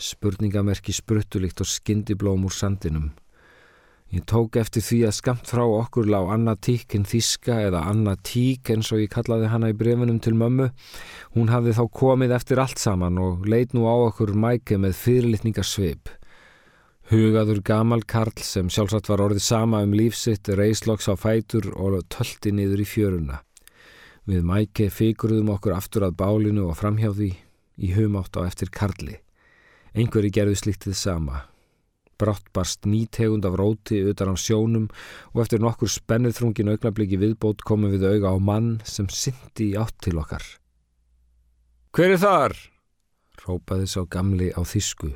Spurningamerki 0.00 0.94
spruttulikt 0.96 1.60
og 1.60 1.68
skindiblóm 1.68 2.46
úr 2.48 2.56
sandinum. 2.56 3.10
Ég 4.12 4.24
tók 4.28 4.56
eftir 4.60 4.84
því 4.84 5.02
að 5.08 5.14
skamt 5.18 5.52
frá 5.52 5.62
okkur 5.64 6.08
lág 6.08 6.32
Anna 6.32 6.56
Tík 6.56 6.96
en 6.96 7.04
Þíska 7.08 7.54
eða 7.68 7.84
Anna 7.92 8.16
Tík 8.16 8.72
eins 8.72 8.88
og 8.92 9.04
ég 9.04 9.12
kallaði 9.12 9.52
hana 9.52 9.70
í 9.72 9.76
brefunum 9.76 10.18
til 10.20 10.32
mömmu. 10.36 10.70
Hún 11.36 11.52
hafði 11.52 11.76
þá 11.76 11.84
komið 12.00 12.36
eftir 12.36 12.60
allt 12.60 12.80
saman 12.80 13.20
og 13.20 13.44
leit 13.48 13.76
nú 13.76 13.84
á 13.88 13.96
okkur 14.08 14.32
mæke 14.32 14.80
með 14.80 14.96
fyrirlitningarsveip. 15.00 16.12
Hugaður 17.12 17.58
gamal 17.60 18.00
Karl 18.08 18.40
sem 18.40 18.70
sjálfsagt 18.72 19.10
var 19.10 19.20
orðið 19.20 19.42
sama 19.44 19.82
um 19.84 19.90
lífsitt 19.92 20.48
reysloks 20.56 21.10
á 21.12 21.14
fætur 21.20 21.66
og 21.76 21.98
tölti 22.08 22.48
niður 22.56 22.80
í 22.80 22.86
fjöruna. 22.88 23.40
Við 24.24 24.46
mæke 24.48 24.86
figuruðum 24.88 25.50
okkur 25.52 25.74
aftur 25.76 26.06
að 26.06 26.14
bálinu 26.22 26.62
og 26.70 26.78
framhjáði 26.78 27.34
í 27.76 27.90
humátt 27.92 28.38
á 28.40 28.48
eftir 28.48 28.70
Karli. 28.72 29.18
Einhverji 29.92 30.32
gerði 30.32 30.56
slíktið 30.56 30.96
sama. 30.96 31.42
Brátt 32.16 32.48
barst 32.56 32.88
nýtegund 32.88 33.44
af 33.44 33.58
róti 33.60 33.98
utan 34.08 34.32
á 34.32 34.36
sjónum 34.40 34.86
og 35.34 35.42
eftir 35.44 35.60
nokkur 35.60 35.92
spennuþrungin 35.92 36.72
augnabliki 36.72 37.18
viðbót 37.20 37.60
komum 37.60 37.92
við 37.92 38.06
auga 38.08 38.32
á 38.32 38.36
mann 38.40 38.78
sem 38.88 39.10
syndi 39.12 39.74
átt 39.76 39.98
til 40.00 40.16
okkar. 40.16 40.46
Hver 41.92 42.16
er 42.16 42.24
þar? 42.24 42.56
Rópaði 43.44 43.90
sá 43.92 44.00
gamli 44.08 44.48
á 44.56 44.64
þísku. 44.64 45.12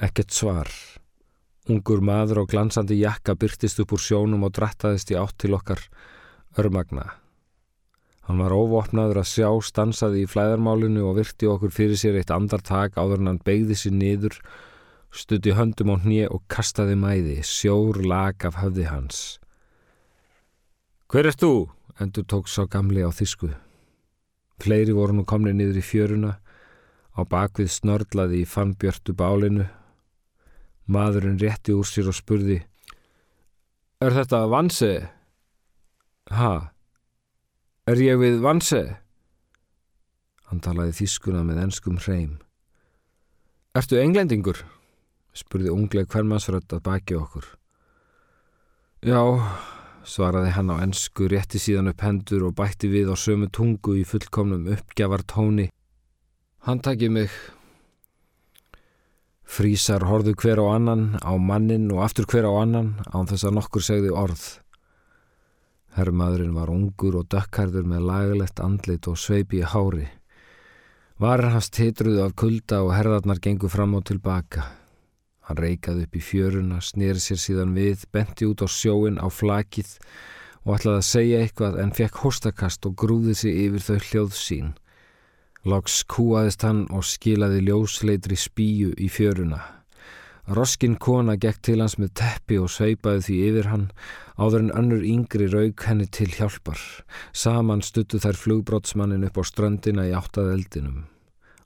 Ekkert 0.00 0.32
svar. 0.32 0.70
Ungur 1.68 2.00
maður 2.00 2.42
á 2.42 2.50
glansandi 2.50 2.96
jakka 3.00 3.36
byrtist 3.38 3.80
upp 3.82 3.92
úr 3.92 4.02
sjónum 4.02 4.46
og 4.46 4.54
drattaðist 4.56 5.12
í 5.12 5.18
átt 5.18 5.36
til 5.42 5.52
okkar 5.58 5.82
örmagna. 6.58 7.10
Hann 8.26 8.38
var 8.38 8.54
óvopnaður 8.54 9.22
að 9.22 9.30
sjá, 9.32 9.48
stansaði 9.60 10.22
í 10.22 10.28
flæðarmálinu 10.30 11.04
og 11.08 11.16
virti 11.18 11.48
okkur 11.50 11.74
fyrir 11.74 11.98
sér 11.98 12.20
eitt 12.20 12.30
andartak 12.30 12.94
áður 12.96 13.20
en 13.20 13.32
hann 13.32 13.42
beigði 13.42 13.78
sér 13.78 13.96
niður 13.98 14.38
stutti 15.12 15.52
höndum 15.52 15.92
á 15.92 15.96
hnið 16.00 16.30
og 16.32 16.44
kastaði 16.50 16.96
mæði, 16.96 17.36
sjór 17.44 18.00
lag 18.06 18.46
af 18.48 18.58
höfði 18.62 18.88
hans. 18.88 19.20
Hver 21.12 21.28
er 21.28 21.36
þú? 21.36 21.68
endur 22.00 22.24
tók 22.24 22.48
sá 22.48 22.64
gamli 22.66 23.04
á 23.04 23.10
þisku. 23.12 23.52
Fleiri 24.62 24.94
voru 24.96 25.18
nú 25.18 25.26
komni 25.28 25.52
niður 25.52 25.82
í 25.82 25.84
fjöruna, 25.84 26.32
á 27.12 27.20
bakvið 27.28 27.68
snörlaði 27.68 28.40
í 28.42 28.48
fannbjörtu 28.48 29.12
bálinu. 29.12 29.68
Maðurinn 30.90 31.38
rétti 31.38 31.74
úr 31.76 31.86
sér 31.86 32.10
og 32.10 32.16
spurði, 32.18 32.62
Er 34.02 34.10
þetta 34.10 34.48
vansi? 34.50 34.96
Ha? 36.34 36.54
Er 37.86 38.00
ég 38.02 38.18
við 38.18 38.40
vansi? 38.42 38.80
Hann 40.50 40.62
talaði 40.64 40.96
þískuna 40.96 41.44
með 41.46 41.60
ennskum 41.68 42.00
hreim. 42.02 42.40
Ertu 43.78 44.00
englendingur? 44.02 44.64
spurði 45.38 45.70
ungleg 45.70 46.10
hvermansrödd 46.10 46.74
að 46.74 46.82
baki 46.88 47.14
okkur. 47.16 47.46
Já, 49.06 49.22
svaraði 50.02 50.50
hann 50.58 50.74
á 50.74 50.82
ennsku, 50.82 51.30
rétti 51.30 51.62
síðan 51.62 51.92
upp 51.94 52.02
hendur 52.02 52.48
og 52.50 52.56
bætti 52.58 52.90
við 52.90 53.14
á 53.14 53.16
sömu 53.16 53.48
tungu 53.54 53.94
í 54.00 54.04
fullkomnum 54.04 54.66
uppgjafar 54.74 55.22
tóni. 55.30 55.70
Hann 56.66 56.82
takið 56.82 57.14
mig. 57.20 57.38
Frísar 59.52 60.06
horðu 60.08 60.32
hver 60.40 60.62
á 60.64 60.66
annan, 60.78 61.02
á 61.20 61.36
mannin 61.36 61.90
og 61.92 61.98
aftur 62.06 62.24
hver 62.24 62.46
á 62.48 62.52
annan, 62.62 62.94
án 63.12 63.26
þess 63.28 63.44
að 63.44 63.56
nokkur 63.58 63.84
segði 63.84 64.12
orð. 64.16 64.44
Herrmaðurinn 65.92 66.54
var 66.56 66.72
ungur 66.72 67.18
og 67.20 67.26
dökkarður 67.28 67.84
með 67.84 68.06
lagalett 68.08 68.62
andlit 68.64 69.08
og 69.12 69.18
sveipi 69.20 69.60
í 69.60 69.68
hári. 69.68 70.06
Varir 71.20 71.52
hans 71.52 71.68
titruðu 71.68 72.22
af 72.24 72.32
kulda 72.32 72.80
og 72.86 72.94
herðarnar 72.96 73.42
gengu 73.44 73.68
fram 73.68 73.92
og 73.98 74.06
tilbaka. 74.08 74.64
Hann 75.44 75.60
reikaði 75.60 76.06
upp 76.06 76.16
í 76.16 76.24
fjöruna, 76.24 76.80
snýri 76.80 77.20
sér 77.20 77.44
síðan 77.44 77.76
við, 77.76 78.06
benti 78.08 78.48
út 78.48 78.64
á 78.64 78.68
sjóin 78.72 79.20
á 79.20 79.28
flakið 79.28 79.98
og 80.64 80.78
ætlaði 80.78 81.02
að 81.02 81.10
segja 81.10 81.44
eitthvað 81.44 81.80
en 81.84 81.92
fekk 81.92 82.22
hóstakast 82.24 82.88
og 82.88 82.96
grúði 82.96 83.36
sig 83.36 83.66
yfir 83.66 83.84
þau 83.84 84.00
hljóð 84.08 84.32
sín. 84.38 84.72
Lóks 85.62 86.00
kúaðist 86.10 86.64
hann 86.66 86.88
og 86.90 87.04
skilaði 87.06 87.60
ljósleitri 87.68 88.34
spíu 88.34 88.88
í 88.98 89.06
fjöruna. 89.06 89.60
Roskinn 90.50 90.96
kona 90.98 91.36
gekk 91.38 91.60
til 91.62 91.76
hans 91.78 91.94
með 92.02 92.16
teppi 92.18 92.58
og 92.58 92.72
sveipaði 92.74 93.22
því 93.28 93.36
yfir 93.46 93.68
hann, 93.70 93.84
áður 94.34 94.64
en 94.64 94.72
önnur 94.80 95.06
yngri 95.06 95.46
raug 95.52 95.84
henni 95.86 96.08
til 96.10 96.26
hjálpar. 96.34 96.82
Saman 97.30 97.86
stuttu 97.86 98.18
þær 98.18 98.40
flugbrótsmannin 98.40 99.22
upp 99.28 99.38
á 99.38 99.42
strandina 99.46 100.08
í 100.10 100.16
áttað 100.18 100.50
eldinum. 100.56 100.98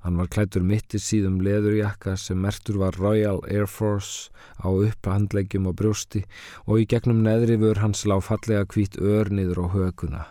Hann 0.04 0.20
var 0.20 0.28
klættur 0.28 0.60
mitti 0.60 1.00
síðum 1.00 1.40
leðurjakka 1.40 2.18
sem 2.20 2.36
mertur 2.36 2.76
var 2.84 3.00
Royal 3.00 3.40
Air 3.48 3.64
Force 3.64 4.28
á 4.60 4.68
upphandlegjum 4.68 5.72
og 5.72 5.80
brjósti 5.80 6.26
og 6.68 6.84
í 6.84 6.86
gegnum 6.92 7.24
neðri 7.24 7.56
vör 7.64 7.80
hans 7.80 8.04
lág 8.04 8.28
fallega 8.28 8.68
hvít 8.68 9.00
ör 9.00 9.32
niður 9.32 9.64
á 9.64 9.66
hökuna. 9.72 10.26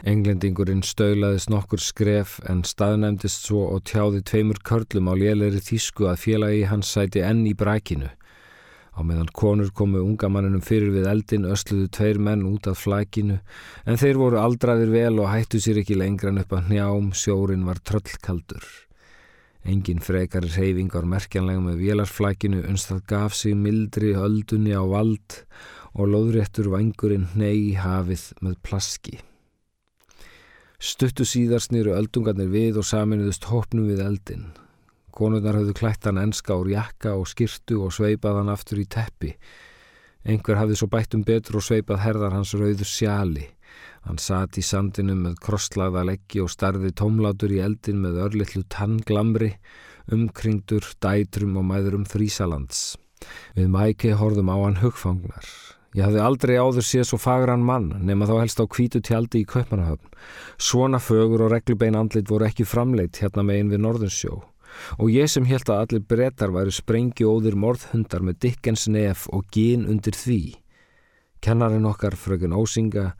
Englendingurinn 0.00 0.80
stöulaðist 0.80 1.50
nokkur 1.52 1.82
skref 1.84 2.38
en 2.48 2.62
staðnæmdist 2.64 3.44
svo 3.44 3.66
og 3.74 3.82
tjáði 3.84 4.22
tveimur 4.24 4.62
körlum 4.64 5.10
á 5.12 5.14
lélæri 5.20 5.60
þýsku 5.60 6.08
að 6.08 6.22
félagi 6.22 6.62
hans 6.70 6.92
sæti 6.94 7.20
enn 7.20 7.42
í 7.44 7.52
brækinu. 7.52 8.08
Á 8.96 9.00
meðan 9.04 9.28
konur 9.36 9.68
komu 9.76 10.00
unga 10.00 10.30
manninum 10.32 10.64
fyrir 10.64 10.90
við 10.96 11.10
eldin 11.12 11.44
ösluðu 11.48 11.90
tveir 11.92 12.18
menn 12.18 12.48
út 12.48 12.70
af 12.72 12.80
flækinu 12.80 13.38
en 13.84 14.00
þeir 14.00 14.18
voru 14.24 14.40
aldraðir 14.40 14.90
vel 14.96 15.20
og 15.20 15.30
hættu 15.34 15.60
sér 15.60 15.84
ekki 15.84 16.00
lengran 16.00 16.40
upp 16.40 16.56
að 16.56 16.72
njám, 16.72 17.12
sjórin 17.12 17.68
var 17.68 17.84
tröllkaldur. 17.84 18.64
Engin 19.68 20.00
frekar 20.00 20.48
reyfingar 20.56 21.04
merkjanlega 21.04 21.60
með 21.60 21.82
vélarflækinu 21.84 22.64
unstað 22.72 23.04
gaf 23.12 23.36
sig 23.36 23.52
mildri 23.52 24.16
öldunni 24.16 24.72
á 24.72 24.80
vald 24.80 25.42
og 25.92 26.08
loðréttur 26.08 26.72
vangurinn 26.72 27.28
ney 27.36 27.76
hafið 27.76 28.30
með 28.40 28.62
plaski. 28.64 29.20
Stuttu 30.80 31.26
síðar 31.28 31.60
snýru 31.60 31.92
öldungarnir 31.92 32.48
við 32.48 32.78
og 32.80 32.86
saminuðust 32.88 33.44
hópnum 33.50 33.90
við 33.90 33.98
eldin. 34.00 34.46
Konurnar 35.12 35.58
hafðu 35.58 35.74
klætt 35.76 36.06
hann 36.08 36.20
enska 36.22 36.54
úr 36.56 36.70
jakka 36.72 37.12
og 37.20 37.26
skirtu 37.28 37.82
og 37.84 37.92
sveipað 37.92 38.38
hann 38.38 38.48
aftur 38.48 38.80
í 38.80 38.86
teppi. 38.88 39.34
Einhver 40.24 40.56
hafði 40.56 40.78
svo 40.80 40.88
bætt 40.88 41.16
um 41.18 41.24
betur 41.28 41.58
og 41.60 41.66
sveipað 41.66 42.00
herðar 42.00 42.32
hans 42.32 42.54
rauður 42.56 42.88
sjali. 42.88 43.44
Hann 44.08 44.16
satt 44.16 44.56
í 44.56 44.64
sandinu 44.64 45.18
með 45.18 45.36
krosslagða 45.44 46.06
leggi 46.08 46.40
og 46.40 46.48
starði 46.54 46.94
tómlátur 46.96 47.52
í 47.52 47.60
eldin 47.60 48.00
með 48.00 48.16
örlittlu 48.24 48.64
tannglamri, 48.72 49.50
umkringdur, 50.08 50.88
dætrum 51.04 51.60
og 51.60 51.68
mæðurum 51.74 52.08
Þrísalands. 52.08 52.96
Við 53.52 53.68
mæki 53.76 54.16
horfum 54.16 54.48
á 54.48 54.56
hann 54.56 54.80
hugfangnar. 54.80 55.52
Ég 55.90 56.06
hafði 56.06 56.20
aldrei 56.22 56.54
áður 56.54 56.84
séð 56.86 57.08
svo 57.08 57.18
fagran 57.18 57.64
mann 57.66 57.88
nema 58.06 58.28
þá 58.28 58.36
helst 58.44 58.60
á 58.62 58.64
kvítu 58.70 59.00
tjaldi 59.02 59.40
í 59.42 59.48
Kaupanahöfn. 59.50 60.12
Svona 60.54 61.00
fögur 61.02 61.42
og 61.48 61.50
reglubein 61.50 61.98
andlit 61.98 62.30
voru 62.30 62.46
ekki 62.46 62.66
framleitt 62.68 63.18
hérna 63.18 63.42
megin 63.42 63.72
við 63.72 63.82
Norðunsjó 63.82 64.38
og 65.02 65.10
ég 65.10 65.26
sem 65.26 65.48
held 65.50 65.66
að 65.66 65.80
allir 65.82 66.04
brettar 66.12 66.52
væri 66.54 66.70
sprengjóðir 66.70 67.56
morðhundar 67.58 68.22
með 68.22 68.38
dikkens 68.46 68.86
nef 68.86 69.26
og 69.34 69.48
gín 69.50 69.82
undir 69.90 70.14
því. 70.14 70.54
Kennarinn 71.42 71.88
okkar, 71.90 72.14
frökun 72.14 72.54
Ósinga, 72.54 73.10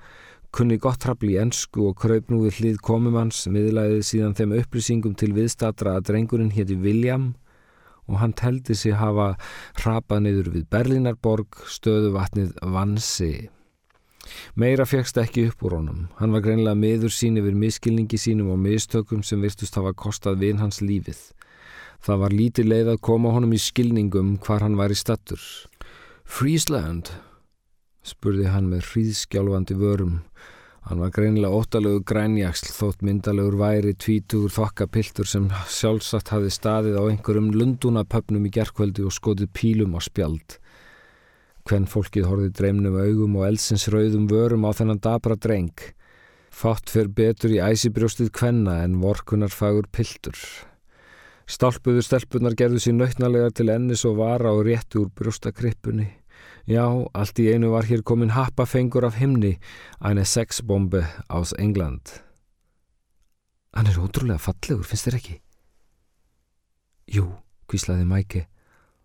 kunni 0.54 0.78
gott 0.78 1.02
trafli 1.02 1.34
í 1.34 1.40
ennsku 1.42 1.88
og 1.90 1.98
kraup 1.98 2.30
nú 2.30 2.44
við 2.44 2.60
hlið 2.60 2.80
komumanns, 2.86 3.48
miðlaðið 3.50 4.06
síðan 4.06 4.38
þeim 4.38 4.56
upplýsingum 4.60 5.18
til 5.18 5.32
viðstatra 5.34 5.98
að 5.98 6.12
drengurinn 6.12 6.54
hétti 6.54 6.78
William 6.78 7.32
og 7.32 7.49
hann 8.18 8.34
teldi 8.34 8.74
sig 8.74 8.96
hafa 8.98 9.36
hrapað 9.78 10.26
niður 10.26 10.52
við 10.56 10.66
Berlínarborg 10.72 11.62
stöðu 11.70 12.10
vatnið 12.16 12.56
Vansi. 12.74 13.50
Meira 14.54 14.84
fegst 14.86 15.18
ekki 15.20 15.46
upp 15.50 15.62
úr 15.64 15.78
honum. 15.78 16.08
Hann 16.18 16.34
var 16.34 16.42
greinlega 16.44 16.78
meður 16.78 17.14
sín 17.14 17.38
yfir 17.40 17.56
miskilningi 17.56 18.18
sínum 18.20 18.50
og 18.54 18.60
mistökum 18.62 19.22
sem 19.26 19.40
virtust 19.42 19.78
hafa 19.78 19.94
kostað 19.94 20.42
vin 20.44 20.60
hans 20.60 20.80
lífið. 20.82 21.18
Það 22.00 22.22
var 22.22 22.36
lítið 22.36 22.70
leið 22.72 22.92
að 22.94 23.02
koma 23.04 23.32
honum 23.34 23.52
í 23.52 23.60
skilningum 23.60 24.36
hvar 24.44 24.64
hann 24.64 24.78
var 24.78 24.92
í 24.92 24.96
stattur. 24.96 25.40
Friesland, 26.24 27.10
spurði 28.06 28.48
hann 28.48 28.70
með 28.70 28.86
hríðskjálfandi 28.92 29.76
vörum. 29.80 30.20
Hann 30.88 31.02
var 31.02 31.12
greinilega 31.12 31.52
óttalegu 31.54 32.00
grænjaksl 32.08 32.70
þótt 32.72 33.02
myndalegur 33.04 33.58
væri 33.60 33.92
tvítugur 34.00 34.52
þokkapiltur 34.54 35.28
sem 35.28 35.50
sjálfsagt 35.68 36.32
hafi 36.32 36.48
staðið 36.54 36.96
á 36.96 37.02
einhverjum 37.04 37.50
lundunapöfnum 37.52 38.46
í 38.48 38.52
gerkvöldi 38.56 39.04
og 39.04 39.12
skotið 39.14 39.52
pílum 39.54 39.94
á 39.94 40.00
spjald. 40.00 40.56
Hvenn 41.68 41.84
fólkið 41.86 42.26
horfið 42.30 42.54
dreimnum 42.56 42.96
augum 42.96 43.36
og 43.38 43.46
eldsins 43.50 43.86
rauðum 43.92 44.24
vörum 44.30 44.64
á 44.64 44.70
þennan 44.74 45.02
dabra 45.04 45.36
dreng. 45.36 45.76
Fátt 46.50 46.90
fer 46.90 47.12
betur 47.12 47.52
í 47.54 47.60
æsibrjóstið 47.62 48.32
kvenna 48.34 48.80
en 48.82 48.98
vorkunar 49.04 49.52
fagur 49.52 49.86
piltur. 49.92 50.38
Stálpuður 51.50 52.06
stelpunar 52.06 52.56
gerðu 52.58 52.80
sér 52.82 52.96
nautnalegar 52.96 53.54
til 53.54 53.70
ennis 53.74 54.06
og 54.08 54.18
vara 54.22 54.54
og 54.54 54.64
rétti 54.66 54.98
úr 55.02 55.12
brjóstakrippunni. 55.14 56.08
Já, 56.70 56.86
allt 57.18 57.40
í 57.42 57.48
einu 57.50 57.72
var 57.72 57.88
hér 57.88 58.04
komin 58.06 58.30
happafengur 58.30 59.02
af 59.08 59.16
himni, 59.18 59.56
eine 59.98 60.22
sexbombe 60.22 61.02
ás 61.26 61.50
England. 61.58 62.20
Hann 63.74 63.90
er 63.90 63.98
ótrúlega 63.98 64.38
fallegur, 64.38 64.86
finnst 64.86 65.08
þér 65.08 65.16
ekki? 65.18 65.36
Jú, 67.10 67.26
kvíslaði 67.66 68.06
Mæke, 68.06 68.44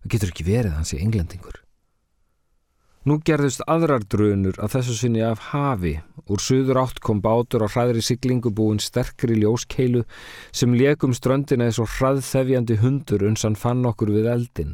það 0.03 0.13
getur 0.13 0.33
ekki 0.35 0.45
verið 0.45 0.77
hans 0.77 0.93
í 0.93 1.01
englendingur. 1.01 1.57
Nú 3.05 3.17
gerðust 3.25 3.65
aðrar 3.69 4.05
drunur 4.09 4.61
að 4.61 4.77
þessu 4.77 4.99
sinni 4.99 5.25
af 5.25 5.49
hafi. 5.51 5.97
Úr 6.29 6.41
suður 6.41 6.83
átt 6.83 7.01
kom 7.05 7.17
bátur 7.21 7.65
á 7.65 7.69
hraðri 7.69 8.01
siglingu 8.05 8.53
búin 8.53 8.81
sterkri 8.81 9.37
ljóskeilu 9.41 10.05
sem 10.53 10.73
lekum 10.73 11.13
ströndina 11.17 11.65
eins 11.65 11.81
og 11.81 11.89
hraðþefjandi 11.97 12.79
hundur 12.81 13.25
uns 13.25 13.45
hann 13.45 13.57
fann 13.57 13.85
okkur 13.89 14.13
við 14.13 14.29
eldin. 14.37 14.73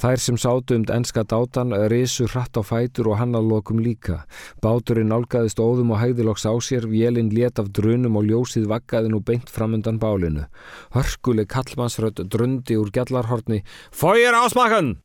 Þær 0.00 0.22
sem 0.24 0.38
sátu 0.40 0.76
um 0.78 0.84
enska 0.88 1.24
dátan 1.28 1.74
risu 1.92 2.26
hratt 2.30 2.56
á 2.56 2.62
fætur 2.64 3.12
og 3.12 3.18
hann 3.20 3.36
að 3.36 3.50
lokum 3.52 3.82
líka. 3.84 4.24
Báturinn 4.64 5.12
nálgæðist 5.12 5.60
óðum 5.60 5.92
og 5.92 6.00
hægðiloks 6.00 6.48
á 6.48 6.54
sér, 6.64 6.88
vélinn 6.88 7.32
let 7.36 7.60
af 7.60 7.70
drunum 7.76 8.16
og 8.16 8.26
ljósið 8.30 8.68
vakkaði 8.72 9.12
nú 9.12 9.20
beint 9.20 9.52
framundan 9.52 10.00
bálinu. 10.00 10.48
Hörkuleg 10.96 11.48
kallmannsrödd 11.52 12.24
drundi 12.32 12.80
úr 12.80 12.90
gjallarhorni. 12.90 13.62
Fóir 13.92 14.32
ásmakkan! 14.32 14.96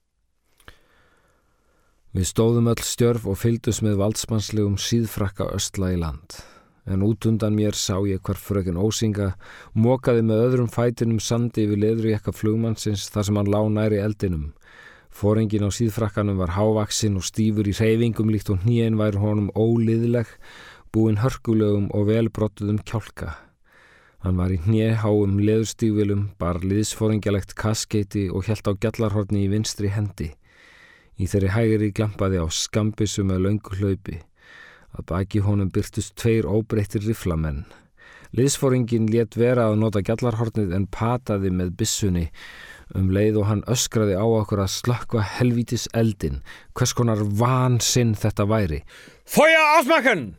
Við 2.17 2.25
stóðum 2.31 2.69
öll 2.71 2.81
stjörf 2.81 3.27
og 3.29 3.35
fyldus 3.37 3.83
með 3.85 3.99
valdsmannslegum 3.99 4.77
síðfrakka 4.81 5.51
östla 5.53 5.91
í 5.93 5.99
land. 6.01 6.39
En 6.87 7.03
út 7.03 7.25
undan 7.27 7.53
mér 7.53 7.75
sá 7.75 7.99
ég 8.07 8.21
hvar 8.23 8.39
frökin 8.39 8.79
Ósinga 8.79 9.33
mókaði 9.75 10.23
með 10.23 10.43
öðrum 10.45 10.69
fætinum 10.71 11.19
sandi 11.19 11.65
yfir 11.67 11.81
leðru 11.83 12.13
ekka 12.15 12.31
flugmannsins 12.31 13.09
þar 13.11 13.27
sem 13.27 13.39
hann 13.41 13.51
lá 13.51 13.59
næri 13.67 13.99
eldinum. 13.99 14.53
Fóringin 15.13 15.65
á 15.65 15.71
síðfrakkanum 15.73 16.37
var 16.41 16.53
hávaksinn 16.57 17.17
og 17.17 17.25
stífur 17.25 17.67
í 17.67 17.73
reyfingum 17.77 18.29
líkt 18.33 18.51
og 18.53 18.63
hnýin 18.63 18.99
væri 18.99 19.21
honum 19.21 19.49
óliðleg, 19.55 20.29
búin 20.93 21.19
hörkulegum 21.23 21.89
og 21.95 22.07
velbrottuðum 22.11 22.79
kjálka. 22.85 23.35
Hann 24.25 24.37
var 24.41 24.51
í 24.51 24.57
hnýháum 24.63 25.37
leðurstífilum, 25.39 26.23
bar 26.41 26.59
liðsfóringjalegt 26.65 27.53
kaskeiti 27.55 28.27
og 28.33 28.47
helt 28.49 28.65
á 28.65 28.73
gjallarhorni 28.73 29.45
í 29.45 29.51
vinstri 29.51 29.91
hendi. 29.93 30.31
Í 31.17 31.25
þeirri 31.29 31.53
hægri 31.53 31.91
glampaði 31.97 32.41
á 32.41 32.47
skambisu 32.49 33.25
með 33.25 33.43
löngu 33.45 33.77
hlaupi. 33.77 34.19
Að 34.97 35.05
baki 35.11 35.43
honum 35.45 35.69
byrtust 35.73 36.15
tveir 36.17 36.45
óbreyttir 36.49 37.05
riflamenn. 37.05 37.65
Liðsfóringin 38.37 39.07
let 39.13 39.37
vera 39.39 39.69
að 39.69 39.79
nota 39.81 40.01
gjallarhornið 40.05 40.73
en 40.75 40.89
pataði 40.91 41.53
með 41.53 41.75
bissunni 41.79 42.25
um 42.95 43.11
leið 43.11 43.41
og 43.41 43.47
hann 43.49 43.63
öskraði 43.67 44.15
á 44.15 44.23
okkur 44.23 44.63
að 44.63 44.73
slökkva 44.77 45.23
helvítis 45.37 45.87
eldin. 45.97 46.41
Hvers 46.77 46.95
konar 46.95 47.23
vansinn 47.23 48.15
þetta 48.15 48.47
væri. 48.47 48.83
Fója 49.27 49.63
ásmakkan! 49.79 50.29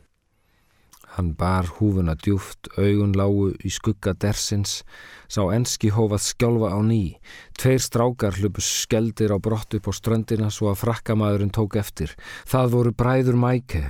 Hann 1.19 1.33
bar 1.35 1.65
húfuna 1.79 2.13
djúft, 2.15 2.69
augun 2.77 3.15
lágu 3.17 3.49
í 3.65 3.71
skugga 3.73 4.13
dersins, 4.15 4.83
sá 5.27 5.41
enski 5.51 5.89
hófað 5.91 6.21
skjálfa 6.23 6.69
á 6.71 6.79
ný. 6.85 7.17
Tveir 7.59 7.81
strákar 7.83 8.37
hlupu 8.39 8.63
skeldir 8.63 9.33
á 9.33 9.37
brott 9.41 9.73
upp 9.75 9.89
á 9.89 9.93
ströndina 9.93 10.47
svo 10.53 10.69
að 10.71 10.85
frakkamæðurinn 10.85 11.51
tók 11.51 11.75
eftir. 11.81 12.13
Það 12.47 12.71
voru 12.75 12.93
bræður 12.95 13.41
mæke. 13.41 13.83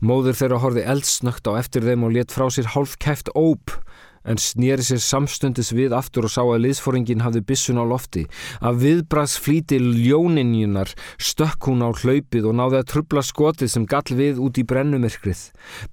Móður 0.00 0.38
þeirra 0.38 0.62
horfi 0.62 0.86
eldsnögt 0.94 1.48
á 1.48 1.52
eftir 1.60 1.84
þeim 1.84 2.06
og 2.06 2.16
let 2.16 2.32
frá 2.32 2.46
sér 2.52 2.72
hálf 2.72 2.96
kæft 3.00 3.32
óp 3.36 3.76
en 4.24 4.38
snýri 4.38 4.84
sér 4.86 5.00
samstundis 5.02 5.72
við 5.74 5.94
aftur 5.96 6.26
og 6.28 6.32
sá 6.32 6.42
að 6.42 6.64
liðsforingin 6.66 7.24
hafði 7.24 7.42
bissun 7.46 7.80
á 7.80 7.84
lofti. 7.86 8.24
Af 8.60 8.78
viðbraðs 8.82 9.36
flíti 9.42 9.78
ljóninjunar 9.80 10.92
stökk 11.18 11.70
hún 11.70 11.84
á 11.86 11.90
hlaupið 11.90 12.48
og 12.50 12.56
náði 12.58 12.80
að 12.80 12.90
trubla 12.92 13.24
skotið 13.26 13.72
sem 13.72 13.86
gall 13.88 14.16
við 14.18 14.42
út 14.42 14.60
í 14.60 14.66
brennumirkrið. 14.66 15.42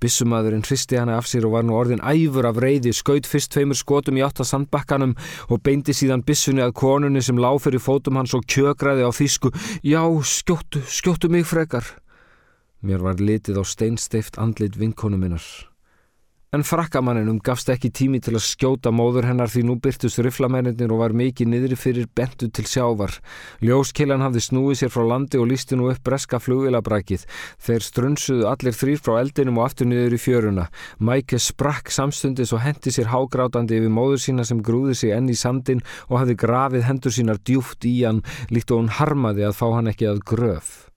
Bissumadurinn 0.02 0.66
hristi 0.66 1.00
hana 1.00 1.18
af 1.20 1.30
sér 1.30 1.48
og 1.50 1.58
var 1.58 1.66
nú 1.68 1.78
orðin 1.80 2.04
æfur 2.04 2.50
af 2.50 2.60
reyði, 2.62 2.94
skaut 2.94 3.30
fyrst 3.30 3.54
tveimur 3.56 3.78
skotum 3.78 4.20
í 4.20 4.26
átt 4.26 4.44
að 4.44 4.52
sandbakkanum 4.52 5.16
og 5.50 5.64
beindi 5.66 5.96
síðan 5.96 6.26
bissunni 6.26 6.66
að 6.66 6.76
konunni 6.82 7.24
sem 7.26 7.40
lág 7.40 7.62
fyrir 7.64 7.84
fótum 7.84 8.20
hans 8.20 8.36
og 8.38 8.46
kjögraði 8.50 9.08
á 9.08 9.12
þýsku. 9.14 9.54
Já, 9.84 10.04
skjóttu, 10.24 10.84
skjóttu 10.86 11.32
mig 11.32 11.48
frekar. 11.50 11.86
Mér 12.80 13.04
var 13.04 13.20
litið 13.20 13.60
á 13.60 13.64
steinsteift 13.68 14.40
andlit 14.40 14.80
vinkonu 14.80 15.20
minnar. 15.20 15.69
En 16.50 16.64
frakkamanninum 16.66 17.38
gafst 17.46 17.68
ekki 17.70 17.92
tími 17.94 18.18
til 18.26 18.32
að 18.34 18.42
skjóta 18.42 18.90
móður 18.90 19.28
hennar 19.30 19.52
því 19.54 19.62
nú 19.68 19.76
byrtust 19.86 20.18
riflamennir 20.26 20.90
og 20.90 21.04
var 21.04 21.14
mikið 21.14 21.52
niðri 21.52 21.78
fyrir 21.78 22.08
bentu 22.18 22.50
til 22.50 22.66
sjávar. 22.66 23.14
Ljóskeilan 23.62 24.26
hafði 24.26 24.42
snúið 24.48 24.80
sér 24.80 24.94
frá 24.96 25.06
landi 25.12 25.38
og 25.38 25.46
lísti 25.52 25.78
nú 25.78 25.92
upp 25.92 26.02
breska 26.10 26.42
flugilabrakið. 26.42 27.28
Þeir 27.62 27.86
strunsuðu 27.86 28.50
allir 28.50 28.80
þrýr 28.80 29.06
frá 29.06 29.20
eldinum 29.20 29.62
og 29.62 29.68
aftur 29.68 29.92
niður 29.94 30.18
í 30.18 30.22
fjöruna. 30.26 30.68
Mæke 30.98 31.38
sprakk 31.38 31.94
samstundis 31.94 32.58
og 32.58 32.66
hendi 32.66 32.98
sér 32.98 33.14
hágrátandi 33.14 33.78
yfir 33.78 33.94
móður 33.94 34.26
sína 34.26 34.42
sem 34.42 34.66
grúði 34.66 34.98
sig 34.98 35.14
enn 35.14 35.30
í 35.30 35.38
sandin 35.38 35.86
og 36.10 36.24
hafði 36.24 36.42
grafið 36.48 36.90
hendur 36.90 37.14
sínar 37.14 37.46
djúft 37.46 37.86
í 37.86 38.00
hann 38.02 38.26
líkt 38.50 38.74
og 38.74 38.88
hún 38.88 38.96
harmaði 38.98 39.46
að 39.46 39.60
fá 39.62 39.68
hann 39.70 39.94
ekki 39.94 40.10
að 40.10 40.26
gröf. 40.34 40.90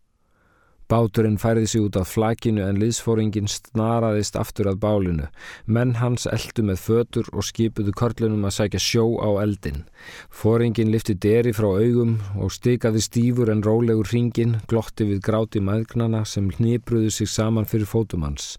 Báturinn 0.92 1.38
færði 1.40 1.68
sig 1.70 1.80
út 1.80 1.96
af 1.96 2.10
flakinu 2.12 2.66
en 2.66 2.76
liðsfóringin 2.76 3.46
snaraðist 3.48 4.34
aftur 4.36 4.68
að 4.68 4.82
bálinu. 4.82 5.28
Menn 5.64 5.94
hans 5.96 6.26
eldu 6.28 6.66
með 6.68 6.82
fötur 6.84 7.30
og 7.32 7.46
skipuðu 7.48 7.94
körlunum 7.96 8.44
að 8.44 8.58
sækja 8.58 8.80
sjó 8.86 9.04
á 9.24 9.40
eldin. 9.40 9.86
Fóringin 10.28 10.92
lifti 10.92 11.16
deri 11.16 11.56
frá 11.56 11.70
augum 11.70 12.18
og 12.36 12.52
stikaði 12.52 13.00
stífur 13.08 13.48
en 13.48 13.64
rólegur 13.64 14.12
ringin, 14.12 14.58
glotti 14.68 15.08
við 15.08 15.24
gráti 15.24 15.64
maðgnana 15.64 16.26
sem 16.28 16.52
hnipruðu 16.58 17.08
sig 17.08 17.32
saman 17.38 17.64
fyrir 17.72 17.88
fótum 17.88 18.28
hans. 18.28 18.58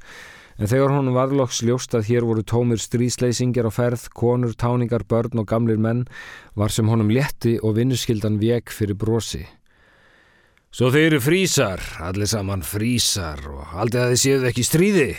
En 0.57 0.65
þegar 0.65 0.97
honum 0.97 1.13
varloks 1.13 1.61
ljóst 1.61 1.93
að 1.93 2.09
hér 2.09 2.25
voru 2.25 2.41
tómir 2.41 2.81
strísleysingjar 2.81 3.69
á 3.69 3.71
ferð, 3.77 4.09
konur, 4.09 4.57
táningar, 4.57 5.05
börn 5.05 5.37
og 5.37 5.51
gamlir 5.53 5.77
menn, 5.77 6.07
var 6.57 6.73
sem 6.73 6.89
honum 6.89 7.13
létti 7.13 7.59
og 7.61 7.77
vinnuskildan 7.77 8.41
vek 8.41 8.73
fyrir 8.73 8.97
brosi. 8.97 9.45
Svo 10.73 10.87
þeir 10.89 11.11
eru 11.11 11.19
frísar, 11.21 11.81
allir 12.01 12.25
saman 12.25 12.63
frísar 12.65 13.43
og 13.45 13.61
haldið 13.75 13.99
að 14.01 14.11
þið 14.11 14.19
séuð 14.23 14.45
ekki 14.49 14.63
stríði. 14.65 15.09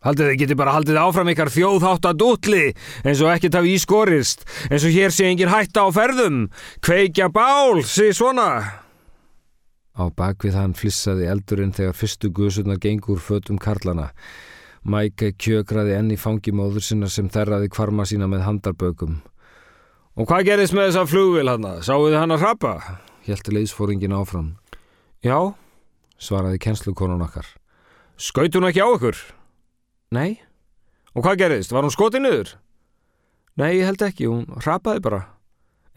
Haldið 0.00 0.30
þið 0.30 0.36
geti 0.40 0.54
bara 0.56 0.72
haldið 0.78 0.98
áfram 1.02 1.28
ykkar 1.28 1.50
þjóðhátt 1.52 2.06
að 2.08 2.20
dútli 2.22 2.60
eins 3.02 3.20
og 3.20 3.28
ekkert 3.34 3.58
hafi 3.58 3.74
ískorist, 3.76 4.46
eins 4.70 4.86
og 4.88 4.94
hér 4.94 5.12
sé 5.12 5.26
engin 5.28 5.50
hætta 5.52 5.82
á 5.84 5.88
ferðum. 5.92 6.38
Kveikja 6.80 7.26
bál, 7.28 7.82
sé 7.84 8.14
svona. 8.16 8.46
Á 9.92 10.04
bakvið 10.08 10.56
hann 10.56 10.72
flissaði 10.78 11.26
eldurinn 11.28 11.74
þegar 11.76 11.98
fyrstu 11.98 12.30
guðsurnar 12.32 12.80
gengur 12.80 13.20
fötum 13.20 13.58
karlana. 13.60 14.14
Mæke 14.88 15.34
kjökraði 15.36 15.98
enn 15.98 16.14
í 16.14 16.16
fangimóður 16.16 16.86
sinna 16.86 17.10
sem 17.12 17.28
þerraði 17.28 17.68
kvarma 17.74 18.06
sína 18.08 18.30
með 18.30 18.46
handarbökum. 18.46 19.20
Og 20.16 20.32
hvað 20.32 20.48
gerðist 20.48 20.72
með 20.72 20.88
þessa 20.88 21.04
flugvil 21.12 21.52
hann? 21.52 21.68
Sáuði 21.84 22.16
hann 22.16 22.32
að 22.32 22.46
hrappa? 22.46 22.72
Hjælti 23.28 23.52
leiðsfóringin 23.58 24.16
áfram. 24.16 24.48
Já, 25.24 25.38
svaraði 26.22 26.60
kennslukonun 26.62 27.24
okkar. 27.24 27.46
Skaut 28.18 28.54
hún 28.54 28.68
ekki 28.68 28.82
á 28.82 28.88
ykkur? 28.90 29.18
Nei. 30.14 30.38
Og 31.14 31.24
hvað 31.24 31.40
gerðist? 31.42 31.74
Var 31.74 31.86
hún 31.86 31.94
skotið 31.94 32.22
niður? 32.22 32.54
Nei, 33.58 33.80
ég 33.80 33.88
held 33.88 34.04
ekki. 34.06 34.28
Hún 34.30 34.46
rapaði 34.62 35.02
bara. 35.02 35.20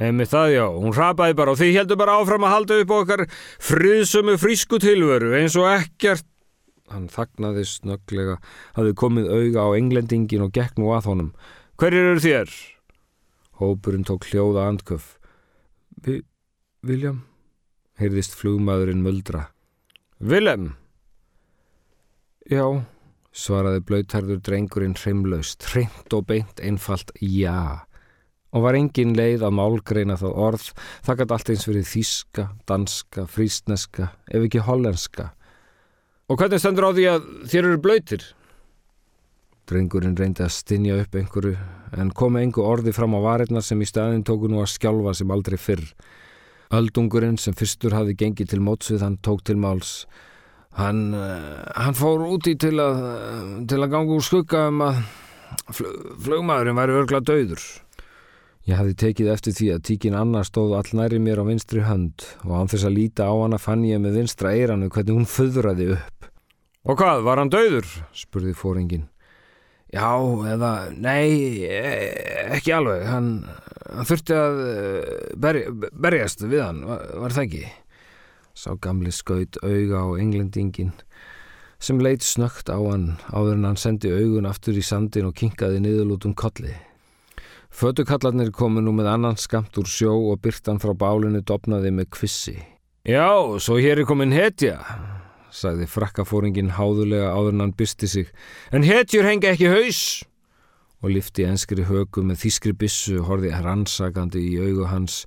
Emi 0.01 0.25
það 0.25 0.55
já, 0.55 0.63
hún 0.73 0.95
rapaði 0.97 1.35
bara 1.37 1.53
og 1.53 1.59
þið 1.59 1.75
heldur 1.77 1.99
bara 2.01 2.17
áfram 2.17 2.45
að 2.47 2.53
halda 2.55 2.77
upp 2.81 2.93
okkar 2.95 3.21
friðsömu 3.61 4.33
frísku 4.41 4.79
tilveru 4.81 5.35
eins 5.37 5.57
og 5.59 5.69
ekkert. 5.69 6.25
Hann 6.89 7.05
þagnaði 7.11 7.67
snögglega, 7.69 8.39
hafði 8.75 8.95
komið 8.97 9.29
auga 9.29 9.67
á 9.69 9.77
englendingin 9.77 10.47
og 10.47 10.55
gekk 10.57 10.81
nú 10.81 10.89
að 10.95 11.11
honum. 11.11 11.29
Hverjir 11.77 12.09
eru 12.09 12.23
þér? 12.25 12.55
Hópurinn 13.61 14.07
tók 14.09 14.25
hljóða 14.31 14.65
andköf. 14.71 15.19
Vi, 16.01 16.23
William? 16.81 17.21
Heyrðist 18.01 18.35
flugmaðurinn 18.37 19.03
muldra. 19.05 19.47
Willem! 20.19 20.73
Já, 22.49 22.65
svaraði 23.31 23.83
blöytarður 23.87 24.41
drengurinn 24.43 24.97
hreimlaust, 24.97 25.63
hreint 25.71 26.13
og 26.17 26.25
beint 26.27 26.59
einfalt 26.65 27.13
já. 27.21 27.85
Og 28.51 28.65
var 28.65 28.75
engin 28.75 29.13
leið 29.15 29.45
að 29.47 29.55
málgreina 29.55 30.17
það 30.19 30.39
orð, 30.45 30.65
það 31.05 31.21
gæti 31.21 31.35
allt 31.37 31.51
eins 31.53 31.67
verið 31.69 31.87
þíska, 31.93 32.47
danska, 32.67 33.25
frísneska, 33.31 34.09
ef 34.27 34.47
ekki 34.49 34.65
hollenska. 34.67 35.29
Og 36.27 36.39
hvernig 36.39 36.59
stendur 36.63 36.89
á 36.89 36.95
því 36.95 37.05
að 37.11 37.29
þér 37.51 37.69
eru 37.69 37.79
blöytir? 37.85 38.25
Drengurinn 39.71 40.17
reyndi 40.19 40.43
að 40.43 40.51
stinja 40.57 40.97
upp 40.99 41.15
einhverju, 41.15 41.55
en 41.95 42.11
komi 42.15 42.41
einhver 42.41 42.67
orði 42.67 42.91
fram 42.95 43.15
á 43.15 43.19
varirna 43.23 43.63
sem 43.63 43.79
í 43.79 43.87
staðin 43.87 44.25
tóku 44.27 44.51
nú 44.51 44.59
að 44.59 44.73
skjálfa 44.73 45.15
sem 45.15 45.31
aldrei 45.31 45.55
fyrr. 45.61 45.85
Öldungurinn 46.71 47.39
sem 47.41 47.55
fyrstur 47.57 47.95
hafi 47.97 48.15
gengið 48.15 48.53
til 48.53 48.61
mótsvið 48.63 49.03
hann 49.03 49.17
tók 49.25 49.43
til 49.47 49.59
máls. 49.59 50.05
Hann, 50.77 51.11
uh, 51.11 51.65
hann 51.75 51.97
fór 51.97 52.23
úti 52.29 52.55
til 52.55 52.77
að, 52.79 53.01
til 53.67 53.81
að 53.81 53.91
ganga 53.91 54.15
úr 54.15 54.23
skugga 54.23 54.69
um 54.71 54.85
að 54.85 55.01
flugmaðurinn 55.75 56.79
væri 56.79 56.99
örgla 57.01 57.19
döður. 57.27 57.65
Ég 58.69 58.77
hafði 58.77 58.95
tekið 59.01 59.29
eftir 59.33 59.55
því 59.57 59.67
að 59.73 59.85
tíkin 59.89 60.15
annar 60.15 60.45
stóð 60.45 60.75
all 60.77 60.91
næri 60.95 61.17
mér 61.19 61.41
á 61.41 61.49
vinstri 61.49 61.81
hönd 61.81 62.23
og 62.45 62.53
án 62.55 62.69
þess 62.71 62.85
að 62.87 62.97
líta 62.99 63.25
á 63.25 63.33
hana 63.33 63.57
fann 63.59 63.83
ég 63.87 63.99
með 63.99 64.19
vinstra 64.21 64.53
eiranu 64.53 64.91
hvernig 64.93 65.17
hún 65.17 65.27
föðraði 65.27 65.95
upp. 65.95 66.29
Og 66.85 66.97
hvað, 66.97 67.23
var 67.25 67.41
hann 67.41 67.51
döður? 67.53 67.89
spurði 68.15 68.53
fóringin. 68.57 69.07
Já, 69.91 70.13
eða, 70.53 70.71
nei, 70.95 71.65
e, 71.67 71.81
ekki 72.55 72.71
alveg, 72.77 73.03
hann, 73.09 73.31
hann 73.91 74.07
þurfti 74.07 74.35
að 74.37 74.59
e, 74.63 74.73
berja, 75.39 75.71
berjast 75.91 76.43
við 76.45 76.63
hann, 76.65 76.83
var, 76.87 77.05
var 77.25 77.35
það 77.35 77.47
ekki? 77.47 77.71
Sá 78.57 78.69
gamli 78.83 79.13
skaut 79.15 79.59
auga 79.63 80.03
á 80.03 80.07
englendingin 80.19 80.91
sem 81.81 81.99
leitt 82.03 82.21
snögt 82.25 82.69
á 82.69 82.77
hann 82.77 83.15
áður 83.33 83.57
en 83.57 83.67
hann 83.71 83.79
sendi 83.79 84.11
augun 84.13 84.49
aftur 84.49 84.77
í 84.77 84.83
sandin 84.85 85.29
og 85.31 85.37
kinkaði 85.39 85.81
niðurlútum 85.81 86.35
kolli. 86.37 86.75
Fötukallarnir 87.71 88.51
komu 88.53 88.83
nú 88.83 88.91
með 88.93 89.13
annan 89.13 89.39
skamt 89.39 89.77
úr 89.79 89.87
sjó 89.89 90.13
og 90.33 90.41
byrtan 90.43 90.81
frá 90.83 90.91
bálinu 90.93 91.41
dopnaði 91.41 91.93
með 91.95 92.11
kvissi. 92.17 92.57
Já, 93.07 93.31
svo 93.57 93.79
hér 93.81 94.03
er 94.03 94.05
komin 94.05 94.35
hetja, 94.35 94.75
sagði 95.49 95.87
frakkafóringin 95.89 96.75
háðulega 96.77 97.31
áður 97.33 97.55
en 97.55 97.63
hann 97.65 97.77
byrsti 97.79 98.09
sig. 98.11 98.27
En 98.75 98.85
hetjur 98.85 99.25
hengi 99.25 99.49
ekki 99.49 99.71
haus! 99.71 100.01
Og 101.01 101.15
lifti 101.15 101.47
enskri 101.49 101.83
högu 101.87 102.23
með 102.23 102.43
þískri 102.43 102.73
bissu 102.77 103.23
horði 103.25 103.51
rannsakandi 103.57 104.41
í 104.51 104.59
augu 104.61 104.87
hans 104.91 105.23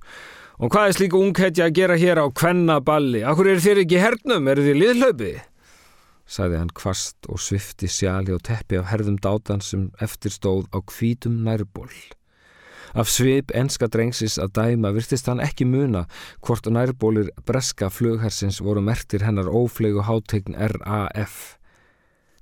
Og 0.55 0.71
hvað 0.71 0.87
er 0.87 0.95
slíku 0.95 1.19
unghetja 1.19 1.65
að 1.67 1.75
gera 1.75 1.95
hér 1.99 2.21
á 2.23 2.25
kvennaballi? 2.31 3.25
Akkur 3.27 3.49
eru 3.51 3.59
þér 3.59 3.81
ekki 3.81 3.99
hernum? 3.99 4.45
Eru 4.47 4.63
þér 4.63 4.77
liðlaupi? 4.79 5.31
Sæði 6.25 6.61
hann 6.61 6.71
kvast 6.73 7.27
og 7.27 7.41
svifti 7.43 7.89
sjali 7.91 8.31
og 8.33 8.39
teppi 8.47 8.79
af 8.79 8.87
herðum 8.89 9.17
dátan 9.19 9.59
sem 9.61 9.89
eftirstóð 10.01 10.69
á 10.71 10.79
kvítum 10.79 11.41
nærból. 11.43 11.91
Af 12.95 13.11
svip 13.11 13.51
enska 13.51 13.89
drengsis 13.91 14.39
að 14.39 14.55
dæma 14.55 14.93
virtist 14.95 15.27
hann 15.27 15.43
ekki 15.43 15.67
muna 15.67 16.05
hvort 16.39 16.71
nærbólir 16.71 17.33
breska 17.43 17.91
flughersins 17.91 18.61
voru 18.63 18.79
mertir 18.79 19.27
hennar 19.27 19.51
óflegu 19.51 20.07
hátegn 20.07 20.55
RAF. 20.55 21.57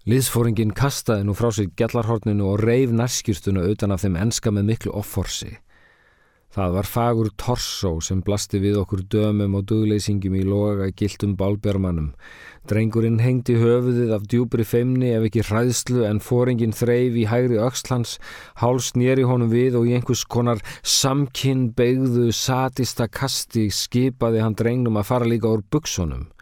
Liðsfóringin 0.03 0.73
kastaði 0.75 1.23
nú 1.23 1.31
frá 1.31 1.47
sig 1.55 1.69
gjallarhorninu 1.79 2.49
og 2.51 2.63
reif 2.67 2.91
nærskjúrstuna 2.91 3.61
utan 3.71 3.93
af 3.95 4.01
þeim 4.03 4.17
enska 4.19 4.51
með 4.51 4.65
miklu 4.73 4.91
offorsi. 4.99 5.53
Það 6.53 6.73
var 6.75 6.89
fagur 6.91 7.29
torsó 7.39 7.91
sem 8.03 8.19
blasti 8.21 8.59
við 8.59 8.81
okkur 8.81 9.05
dömum 9.09 9.55
og 9.57 9.63
dugleysingum 9.71 10.35
í 10.35 10.43
loga 10.43 10.89
giltum 10.91 11.37
bálbjörmanum. 11.39 12.11
Drengurinn 12.67 13.23
hengdi 13.23 13.55
höfuðið 13.61 14.11
af 14.17 14.27
djúbri 14.27 14.67
feimni 14.67 15.13
ef 15.15 15.29
ekki 15.29 15.47
hræðslu 15.47 16.03
en 16.09 16.19
fóringin 16.19 16.75
þreif 16.75 17.15
í 17.23 17.25
hægri 17.31 17.63
öxlans, 17.63 18.19
háls 18.59 18.91
nýri 18.99 19.23
honum 19.23 19.55
við 19.55 19.79
og 19.79 19.87
í 19.87 19.95
einhvers 19.95 20.27
konar 20.27 20.59
samkinn 20.83 21.69
beigðu 21.79 22.27
satista 22.35 23.07
kasti 23.07 23.69
skipaði 23.71 24.43
hann 24.43 24.59
drengnum 24.59 24.99
að 24.99 25.09
fara 25.13 25.31
líka 25.31 25.47
úr 25.47 25.63
buksunum. 25.71 26.32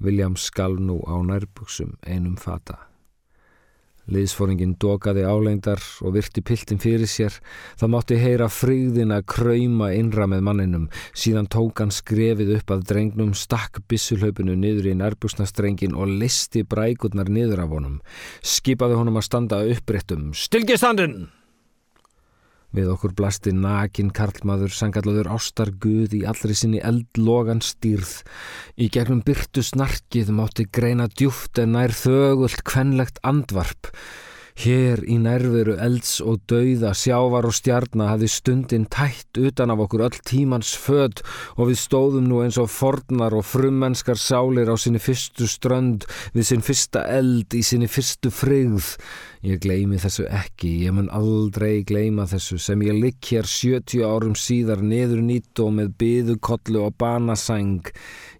William 0.00 0.36
skal 0.36 0.78
nú 0.80 1.00
á 1.04 1.16
nærbuksum 1.20 1.96
einum 2.06 2.36
fata. 2.40 2.90
Liðsfóringin 4.10 4.74
dokaði 4.82 5.22
áleindar 5.22 5.82
og 6.02 6.16
virti 6.16 6.42
piltin 6.42 6.80
fyrir 6.82 7.06
sér. 7.06 7.36
Það 7.78 7.92
mátti 7.94 8.18
heyra 8.18 8.48
frýðin 8.50 9.14
að 9.14 9.26
krauma 9.30 9.92
innra 9.94 10.26
með 10.30 10.44
manninum. 10.48 10.86
Síðan 11.14 11.46
tók 11.52 11.82
hann 11.82 11.94
skrefið 11.94 12.56
upp 12.56 12.74
að 12.74 12.86
drengnum, 12.90 13.34
stakk 13.38 13.82
bissulhaupinu 13.90 14.56
niður 14.58 14.90
í 14.90 14.96
nærbúsnastrengin 14.98 15.94
og 15.94 16.10
listi 16.10 16.64
brækurnar 16.66 17.30
niður 17.30 17.66
af 17.66 17.76
honum. 17.76 18.00
Skipaði 18.42 18.98
honum 18.98 19.20
að 19.20 19.28
standa 19.30 19.62
uppréttum. 19.76 20.32
Stilgistandin! 20.34 21.28
Við 22.70 22.90
okkur 22.92 23.14
blasti 23.18 23.50
nakin 23.50 24.12
karlmaður 24.14 24.70
sangallaður 24.70 25.32
ástar 25.34 25.72
guð 25.82 26.14
í 26.14 26.22
allri 26.30 26.54
sinni 26.54 26.78
eldlogan 26.86 27.62
stýrð. 27.66 28.20
Í 28.78 28.86
gegnum 28.94 29.24
byrtu 29.26 29.64
snarkið 29.66 30.30
mátti 30.36 30.68
greina 30.70 31.08
djúft 31.10 31.58
en 31.58 31.74
nær 31.74 31.90
þögult 31.90 32.62
kvenlegt 32.62 33.18
andvarp. 33.26 33.90
Hér 34.60 35.00
í 35.08 35.14
nærveru 35.16 35.72
elds 35.80 36.18
og 36.20 36.42
dauða, 36.50 36.90
sjávar 36.92 37.46
og 37.48 37.54
stjarnar 37.56 38.10
hafði 38.10 38.26
stundin 38.28 38.82
tætt 38.92 39.38
utan 39.40 39.72
af 39.72 39.80
okkur 39.86 40.02
öll 40.04 40.18
tímans 40.28 40.74
född 40.76 41.22
og 41.54 41.70
við 41.70 41.78
stóðum 41.80 42.26
nú 42.28 42.42
eins 42.44 42.58
og 42.60 42.68
fornar 42.68 43.32
og 43.38 43.46
frummennskar 43.48 44.20
sálir 44.20 44.68
á 44.68 44.76
sinni 44.76 45.00
fyrstu 45.00 45.48
strönd 45.48 46.04
við 46.34 46.50
sinn 46.50 46.64
fyrsta 46.66 47.06
eld 47.08 47.56
í 47.56 47.62
sinni 47.64 47.88
fyrstu 47.88 48.28
frigð. 48.28 48.90
Ég 49.48 49.62
gleymi 49.64 49.96
þessu 49.96 50.26
ekki, 50.28 50.74
ég 50.84 50.92
mun 50.92 51.08
aldrei 51.16 51.80
gleyma 51.88 52.26
þessu 52.28 52.58
sem 52.60 52.82
ég 52.84 52.98
likk 53.00 53.30
hér 53.30 53.48
70 53.48 54.04
árum 54.04 54.34
síðar 54.36 54.82
niður 54.84 55.22
nýtt 55.24 55.62
og 55.64 55.72
með 55.78 55.94
byðukollu 56.02 56.82
og 56.84 56.98
banasæng. 57.00 57.88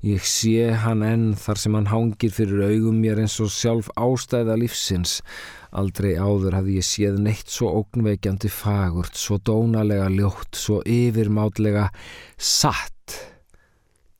Ég 0.04 0.28
sé 0.28 0.68
hann 0.84 1.00
enn 1.06 1.32
þar 1.40 1.62
sem 1.64 1.80
hann 1.80 1.88
hangir 1.88 2.36
fyrir 2.36 2.66
augum 2.68 3.00
mér 3.00 3.24
eins 3.24 3.40
og 3.40 3.48
sjálf 3.56 3.88
ástæða 3.96 4.60
lífsins. 4.60 5.22
Aldrei 5.70 6.16
áður 6.18 6.56
hafði 6.58 6.78
ég 6.80 6.86
séð 6.86 7.20
neitt 7.22 7.52
svo 7.52 7.70
ógnveikjandi 7.80 8.50
fagurt, 8.50 9.14
svo 9.14 9.38
dónalega 9.38 10.08
ljótt, 10.10 10.56
svo 10.58 10.80
yfirmátlega 10.82 11.90
satt. 12.34 13.14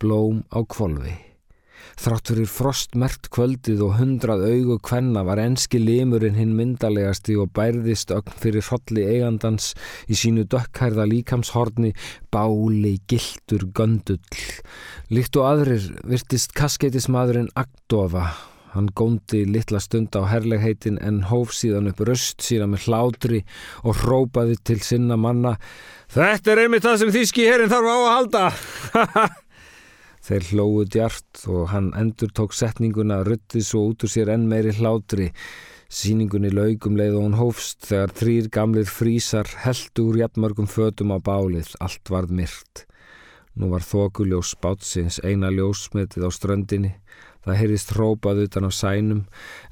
Blóm 0.01 0.45
á 0.55 0.63
kvolvi. 0.63 1.17
Þrátt 2.01 2.31
fyrir 2.31 2.49
frostmert 2.49 3.27
kvöldið 3.35 3.83
og 3.85 3.99
hundrað 3.99 4.45
augu 4.47 4.77
kvenna 4.81 5.21
var 5.27 5.43
enski 5.43 5.77
limurinn 5.83 6.39
hinn 6.39 6.55
myndalegasti 6.57 7.35
og 7.37 7.51
bærðist 7.59 8.15
ögn 8.17 8.39
fyrir 8.41 8.65
hrolli 8.65 9.05
eigandans 9.05 9.75
í 10.09 10.17
sínu 10.17 10.47
dökkhærða 10.49 11.05
líkamshorni, 11.11 11.91
báli, 12.33 12.95
giltur, 13.11 13.67
göndull. 13.77 14.41
Líkt 15.13 15.37
og 15.37 15.51
aðrir 15.51 15.91
virtist 16.09 16.57
kaskeitismadurinn 16.57 17.53
Agdofa 17.59 18.31
Hann 18.71 18.87
góndi 18.95 19.43
litla 19.51 19.81
stund 19.83 20.15
á 20.15 20.23
herlegheitin 20.31 21.01
en 21.03 21.25
hóf 21.27 21.51
síðan 21.57 21.91
upp 21.91 22.05
röst 22.07 22.45
síðan 22.47 22.71
með 22.77 22.87
hlátri 22.87 23.41
og 23.83 23.99
hrópaði 24.05 24.61
til 24.63 24.79
sinna 24.87 25.19
manna 25.19 25.57
Þetta 26.11 26.53
er 26.53 26.61
einmitt 26.65 26.83
það 26.87 27.01
sem 27.03 27.11
þíski 27.15 27.47
herrin 27.47 27.71
þarf 27.71 27.91
á 27.91 27.97
að 27.97 28.13
halda! 28.15 28.45
Þeir 30.27 30.47
hlóðu 30.51 30.87
djart 30.95 31.43
og 31.51 31.69
hann 31.71 31.93
endur 31.99 32.33
tók 32.35 32.55
setninguna 32.55 33.21
að 33.21 33.29
rutti 33.31 33.63
svo 33.63 33.85
út 33.93 34.03
úr 34.07 34.11
sér 34.11 34.33
enn 34.35 34.49
meiri 34.51 34.75
hlátri. 34.77 35.31
Sýningunni 35.91 36.51
laugum 36.55 36.99
leið 36.99 37.17
og 37.19 37.25
hún 37.29 37.39
hófst 37.39 37.87
þegar 37.87 38.15
þrýr 38.19 38.51
gamlir 38.55 38.91
frísar 38.91 39.51
heldu 39.65 40.11
úr 40.11 40.21
jafnmörgum 40.21 40.69
fötum 40.71 41.15
á 41.15 41.19
bálið, 41.19 41.73
allt 41.83 42.11
varð 42.11 42.35
myrt. 42.43 42.85
Nú 43.59 43.71
var 43.73 43.87
þokuljós 43.87 44.53
bátsins 44.63 45.19
eina 45.27 45.51
ljósmetið 45.51 46.27
á 46.27 46.31
ströndinni 46.31 46.93
Það 47.47 47.61
heyrðist 47.61 47.95
hrópað 47.97 48.43
utan 48.45 48.69
á 48.69 48.71
sænum 48.75 49.23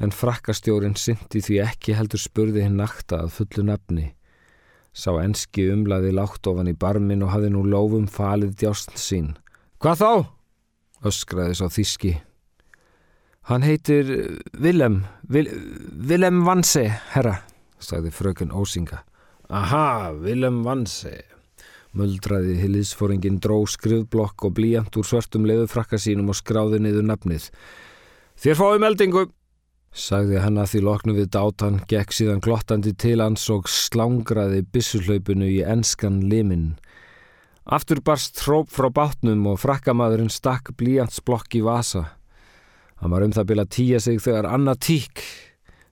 en 0.00 0.14
frakkastjórin 0.14 0.96
syndi 0.96 1.42
því 1.44 1.60
ekki 1.66 1.96
heldur 1.98 2.22
spurði 2.22 2.64
hinn 2.64 2.80
nakta 2.80 3.24
að 3.24 3.34
fullu 3.36 3.66
nafni. 3.68 4.06
Sá 4.96 5.12
enski 5.20 5.68
umlaði 5.70 6.14
látt 6.16 6.48
ofan 6.48 6.70
í 6.70 6.74
barmin 6.74 7.22
og 7.22 7.34
hafði 7.34 7.52
nú 7.54 7.66
lofum 7.68 8.08
falið 8.10 8.56
djástn 8.62 8.96
sín. 8.98 9.28
Hvað 9.78 10.00
þá? 10.00 10.12
öskraði 11.06 11.58
sá 11.58 11.68
þíski. 11.70 12.16
Hann 13.48 13.64
heitir 13.64 14.08
Willem, 14.58 15.04
Vil, 15.28 15.48
Willem 16.08 16.42
Vanse, 16.44 16.84
herra, 17.14 17.38
sagði 17.80 18.12
frökun 18.12 18.52
Ósinga. 18.52 19.04
Aha, 19.48 20.12
Willem 20.12 20.64
Vanse. 20.66 21.22
Möldraði 21.96 22.58
hillisfóringin 22.60 23.38
dró 23.40 23.62
skrifblokk 23.68 24.44
og 24.44 24.54
blíjant 24.58 24.96
úr 25.00 25.06
svörtum 25.08 25.46
leðufrakka 25.48 26.00
sínum 26.00 26.28
og 26.32 26.36
skráði 26.36 26.82
niður 26.84 27.06
nafnið. 27.08 27.48
Þér 28.38 28.58
fáið 28.58 28.82
meldingu, 28.84 29.22
sagði 29.90 30.42
hann 30.44 30.60
að 30.60 30.74
því 30.74 30.82
loknu 30.84 31.16
við 31.16 31.30
dátan, 31.34 31.80
gekk 31.88 32.12
síðan 32.14 32.44
glottandi 32.44 32.92
til 32.92 33.16
hans 33.22 33.48
og 33.50 33.70
slangraði 33.72 34.62
bissulhlaupinu 34.68 35.48
í 35.48 35.62
enskan 35.64 36.20
limin. 36.28 36.76
Aftur 37.68 38.00
barst 38.04 38.36
tróp 38.38 38.70
frá 38.72 38.88
bátnum 38.92 39.48
og 39.50 39.58
frakkamadurinn 39.60 40.32
stakk 40.32 40.70
blíjantsblokk 40.80 41.58
í 41.58 41.64
vasa. 41.64 42.06
Hann 43.00 43.12
var 43.12 43.24
um 43.24 43.34
það 43.34 43.50
bila 43.50 43.64
tíja 43.68 44.00
sig 44.00 44.22
þegar 44.24 44.48
Anna 44.52 44.76
Tík 44.76 45.20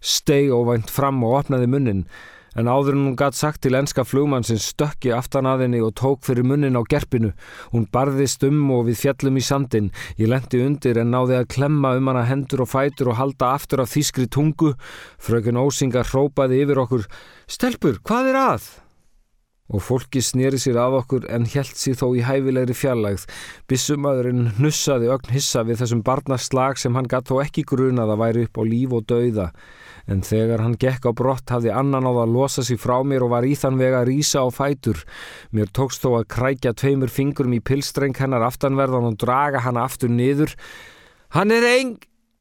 steg 0.01 0.53
óvænt 0.55 0.91
fram 0.93 1.23
og 1.27 1.41
opnaði 1.41 1.69
munnin 1.71 2.07
en 2.57 2.71
áður 2.71 2.97
en 2.97 3.03
hún 3.05 3.17
gatt 3.19 3.37
sagt 3.37 3.61
til 3.65 3.77
enska 3.77 4.05
flugmann 4.07 4.47
sem 4.47 4.59
stökki 4.61 5.13
aftan 5.13 5.49
að 5.49 5.67
henni 5.67 5.83
og 5.85 5.93
tók 6.01 6.25
fyrir 6.25 6.47
munnin 6.49 6.79
á 6.79 6.83
gerpinu. 6.89 7.35
Hún 7.73 7.85
barðist 7.93 8.47
um 8.49 8.63
og 8.73 8.87
við 8.89 9.03
fjallum 9.05 9.37
í 9.37 9.45
sandin. 9.45 9.93
Ég 10.17 10.33
lendi 10.33 10.63
undir 10.65 11.01
en 11.03 11.13
náði 11.13 11.37
að 11.41 11.51
klemma 11.53 11.95
um 11.99 12.09
hana 12.11 12.25
hendur 12.29 12.65
og 12.65 12.73
fætur 12.73 13.13
og 13.13 13.21
halda 13.21 13.53
aftur 13.59 13.85
af 13.85 13.93
þýskri 13.93 14.29
tungu. 14.33 14.73
Frökun 15.21 15.61
Ósingar 15.61 16.09
hrópaði 16.09 16.65
yfir 16.65 16.83
okkur 16.87 17.07
Stelpur, 17.47 18.01
hvað 18.03 18.33
er 18.33 18.41
að? 18.41 18.67
Og 19.67 19.83
fólki 19.83 20.21
snýri 20.23 20.61
sér 20.63 20.79
af 20.79 20.95
okkur 21.03 21.25
en 21.31 21.47
held 21.51 21.75
sér 21.75 21.99
þó 21.99 22.13
í 22.15 22.23
hæfilegri 22.23 22.75
fjarlægð. 22.79 23.25
Bissumöðurinn 23.67 24.53
hnussaði 24.61 25.11
ögn 25.11 25.35
hissa 25.35 25.65
við 25.67 25.83
þessum 25.83 26.05
barnaslag 26.07 26.79
sem 26.79 26.95
hann 26.95 27.11
gatt 27.11 27.27
þó 27.29 27.41
ekki 27.43 27.67
grunað 27.67 28.15
að 28.15 28.23
væri 28.23 28.47
upp 28.47 28.63
á 28.63 28.65
líf 28.65 28.95
og 28.95 29.09
dauða 29.11 29.51
en 30.07 30.23
þegar 30.27 30.63
hann 30.63 30.77
gekk 30.81 31.09
á 31.09 31.13
brott 31.17 31.51
hafði 31.51 31.73
annan 31.75 32.07
á 32.07 32.11
það 32.11 32.23
að 32.23 32.35
losa 32.37 32.65
sig 32.67 32.81
frá 32.81 32.97
mér 33.03 33.27
og 33.27 33.33
var 33.35 33.47
í 33.47 33.55
þann 33.59 33.79
vega 33.81 34.03
að 34.03 34.11
rýsa 34.11 34.45
á 34.47 34.49
fætur. 34.55 35.03
Mér 35.51 35.71
tókst 35.75 36.05
þó 36.05 36.21
að 36.21 36.29
krækja 36.37 36.75
tveimur 36.79 37.13
fingurum 37.13 37.57
í 37.57 37.63
pilstreng 37.63 38.17
hennar 38.19 38.47
aftanverðan 38.47 39.11
og 39.11 39.19
draga 39.23 39.65
hann 39.67 39.81
aftur 39.81 40.13
niður. 40.13 40.55
Hann 41.35 41.55
er 41.55 41.67
eng! 41.77 41.97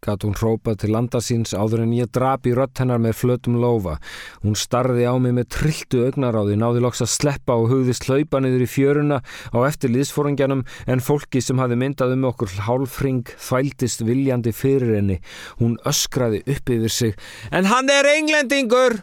Gatt 0.05 0.25
hún 0.25 0.35
hrópað 0.37 0.79
til 0.83 0.91
landa 0.93 1.21
síns 1.23 1.55
áður 1.57 1.83
en 1.85 1.95
ég 1.97 2.11
drap 2.13 2.45
í 2.47 2.53
rött 2.55 2.81
hennar 2.81 3.01
með 3.01 3.17
flötum 3.19 3.57
lofa. 3.61 3.97
Hún 4.43 4.57
starði 4.59 5.07
á 5.09 5.13
mig 5.21 5.35
með 5.37 5.49
trilltu 5.55 6.03
augnaráði, 6.05 6.57
náði 6.61 6.83
loks 6.85 7.03
að 7.05 7.13
sleppa 7.15 7.57
og 7.57 7.71
hugðist 7.73 8.07
hlaupa 8.09 8.41
niður 8.43 8.65
í 8.65 8.69
fjöruna 8.69 9.21
á 9.25 9.57
eftir 9.65 9.93
liðsforangjanum 9.95 10.63
en 10.87 11.03
fólki 11.03 11.41
sem 11.41 11.59
hafi 11.61 11.79
myndað 11.79 12.15
um 12.15 12.29
okkur 12.29 12.53
hálfring 12.67 13.33
þvældist 13.35 14.05
viljandi 14.05 14.53
fyrir 14.55 14.95
henni. 14.99 15.19
Hún 15.59 15.79
öskraði 15.89 16.43
upp 16.45 16.73
yfir 16.77 16.93
sig. 16.93 17.19
En 17.51 17.67
hann 17.71 17.91
er 17.91 18.07
englendingur! 18.15 19.01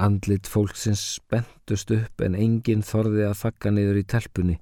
Andlit 0.00 0.48
fólksins 0.48 1.20
bentust 1.30 1.92
upp 1.92 2.22
en 2.24 2.34
enginn 2.34 2.84
þorði 2.86 3.26
að 3.28 3.38
þakka 3.42 3.72
niður 3.76 4.00
í 4.00 4.04
telpunni. 4.08 4.56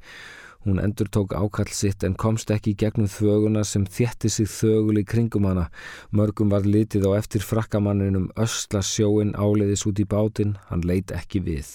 Hún 0.64 0.78
endur 0.78 1.08
tók 1.08 1.32
ákall 1.32 1.72
sitt 1.72 2.02
en 2.04 2.14
komst 2.20 2.50
ekki 2.52 2.74
gegnum 2.76 3.08
þöguna 3.08 3.62
sem 3.64 3.86
þétti 3.88 4.28
sig 4.28 4.48
þögul 4.52 4.98
í 5.00 5.04
kringum 5.08 5.46
hana. 5.48 5.70
Mörgum 6.12 6.50
var 6.52 6.66
litið 6.68 7.06
á 7.08 7.16
eftir 7.16 7.40
frakkamanninum 7.40 8.26
ösla 8.36 8.82
sjóin 8.84 9.32
áleiðis 9.32 9.86
út 9.88 10.02
í 10.02 10.04
bátinn, 10.04 10.58
hann 10.68 10.84
leit 10.84 11.14
ekki 11.16 11.40
við. 11.46 11.70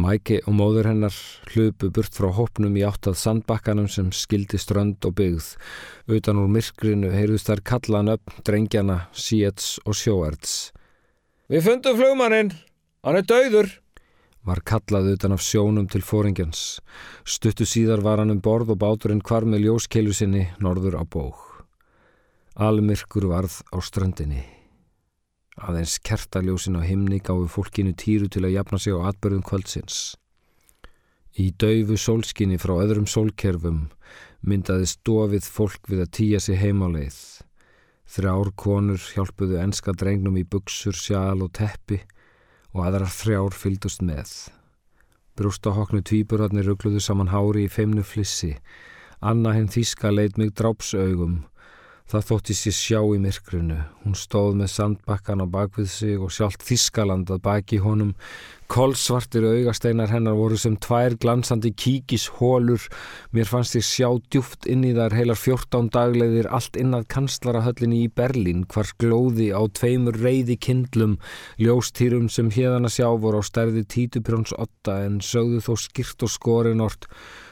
Mæki 0.00 0.40
og 0.48 0.56
móður 0.56 0.88
hennar 0.90 1.14
hlupu 1.52 1.92
burt 1.94 2.16
frá 2.16 2.30
hópnum 2.34 2.74
í 2.74 2.82
áttað 2.88 3.20
sandbakkanum 3.20 3.86
sem 3.86 4.08
skildi 4.10 4.58
strönd 4.58 5.06
og 5.06 5.14
byggð. 5.20 5.52
Utan 6.10 6.40
úr 6.42 6.50
myrkrinu 6.50 7.12
heyrðust 7.14 7.52
þær 7.52 7.62
kallan 7.70 8.10
upp 8.16 8.34
drengjana, 8.46 9.04
síets 9.12 9.76
og 9.84 9.94
sjóerts. 10.00 10.72
Við 11.46 11.68
fundum 11.68 12.02
flugmannin, 12.02 12.52
hann 13.06 13.20
er 13.20 13.30
dauður 13.30 13.70
var 14.50 14.64
kallað 14.66 15.12
utan 15.14 15.34
af 15.36 15.42
sjónum 15.46 15.86
til 15.86 16.02
fóringjans. 16.02 16.80
Stuttu 17.22 17.66
síðar 17.68 18.02
var 18.02 18.18
hann 18.18 18.34
um 18.34 18.40
borð 18.42 18.72
og 18.74 18.80
báturinn 18.82 19.22
hvar 19.22 19.46
með 19.46 19.68
ljóskeilu 19.68 20.14
sinni 20.16 20.48
norður 20.58 20.98
á 20.98 21.04
bók. 21.06 21.62
Almyrkur 22.58 23.28
varð 23.30 23.60
á 23.70 23.78
strandinni. 23.78 24.42
Aðeins 25.60 25.98
kertaljósin 26.02 26.80
á 26.80 26.82
himni 26.82 27.20
gáfi 27.22 27.46
fólkinu 27.52 27.94
týru 27.94 28.26
til 28.26 28.42
að 28.46 28.56
jafna 28.56 28.80
sig 28.82 28.96
á 28.96 29.06
atbörðum 29.12 29.46
kvöldsins. 29.46 30.16
Í 31.38 31.52
daufu 31.54 31.94
sólskinni 32.00 32.58
frá 32.58 32.74
öðrum 32.80 33.06
sólkerfum 33.06 33.84
myndaði 34.42 34.88
stofið 34.90 35.46
fólk 35.46 35.92
við 35.92 36.06
að 36.06 36.14
týja 36.16 36.40
sig 36.42 36.58
heimáleið. 36.58 37.20
Þrjár 38.10 38.50
konur 38.58 38.98
hjálpuðu 39.14 39.60
enska 39.62 39.94
drengnum 39.94 40.40
í 40.40 40.48
buksur, 40.48 40.96
sjál 40.96 41.38
og 41.44 41.52
teppi 41.54 42.00
og 42.74 42.86
aðrar 42.86 43.12
þrjár 43.12 43.56
fyldust 43.56 44.02
með. 44.06 44.32
Brústahoknu 45.38 46.02
tvíburarnir 46.04 46.66
ruggluðu 46.68 47.00
saman 47.02 47.32
hári 47.32 47.66
í 47.66 47.72
feimnu 47.72 48.04
flissi. 48.06 48.56
Anna 49.20 49.54
henn 49.56 49.70
þíska 49.72 50.12
leit 50.12 50.38
mig 50.40 50.54
drápsaugum 50.56 51.42
Það 52.10 52.24
þótti 52.26 52.54
sér 52.58 52.74
sjá 52.74 52.98
í 53.06 53.18
myrkrinu. 53.22 53.76
Hún 54.02 54.16
stóð 54.18 54.56
með 54.58 54.70
sandbakkan 54.72 55.44
á 55.44 55.46
bakvið 55.46 55.90
sig 55.92 56.16
og 56.18 56.32
sjálft 56.34 56.64
Þískaland 56.66 57.28
að 57.30 57.42
baki 57.44 57.76
honum. 57.84 58.16
Kolsvartir 58.70 59.44
augasteinar 59.46 60.10
hennar 60.10 60.34
voru 60.38 60.58
sem 60.58 60.74
tvær 60.82 61.14
glansandi 61.22 61.70
kíkishólur. 61.70 62.82
Mér 63.30 63.46
fannst 63.46 63.78
ég 63.78 63.86
sjá 63.86 64.08
djúft 64.26 64.66
inn 64.66 64.82
í 64.88 64.90
þar 64.96 65.14
heilar 65.20 65.38
fjórtán 65.38 65.90
daglegðir 65.94 66.48
allt 66.50 66.78
innað 66.82 67.06
kanslarahöllinni 67.14 68.02
í 68.08 68.10
Berlín 68.10 68.64
hvar 68.70 68.90
glóði 68.98 69.52
á 69.54 69.62
tveimur 69.70 70.18
reyði 70.18 70.56
kindlum, 70.58 71.14
ljóstýrum 71.62 72.26
sem 72.26 72.50
hérðana 72.50 72.90
sjá 72.90 73.06
voru 73.22 73.38
á 73.38 73.46
stærði 73.46 73.86
títuprjóns 73.86 74.54
otta 74.58 74.98
en 75.06 75.22
sögðu 75.22 75.62
þó 75.62 75.72
skýrt 75.86 76.26
og 76.26 76.34
skorinort 76.34 77.06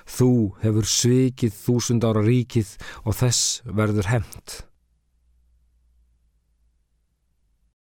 Þú 0.08 0.30
hefur 0.62 0.88
svikið 0.88 1.52
þúsund 1.54 2.06
ára 2.08 2.24
ríkið 2.24 2.74
og 3.04 3.18
þess 3.20 3.60
verður 3.68 4.08
hemt. 4.14 4.62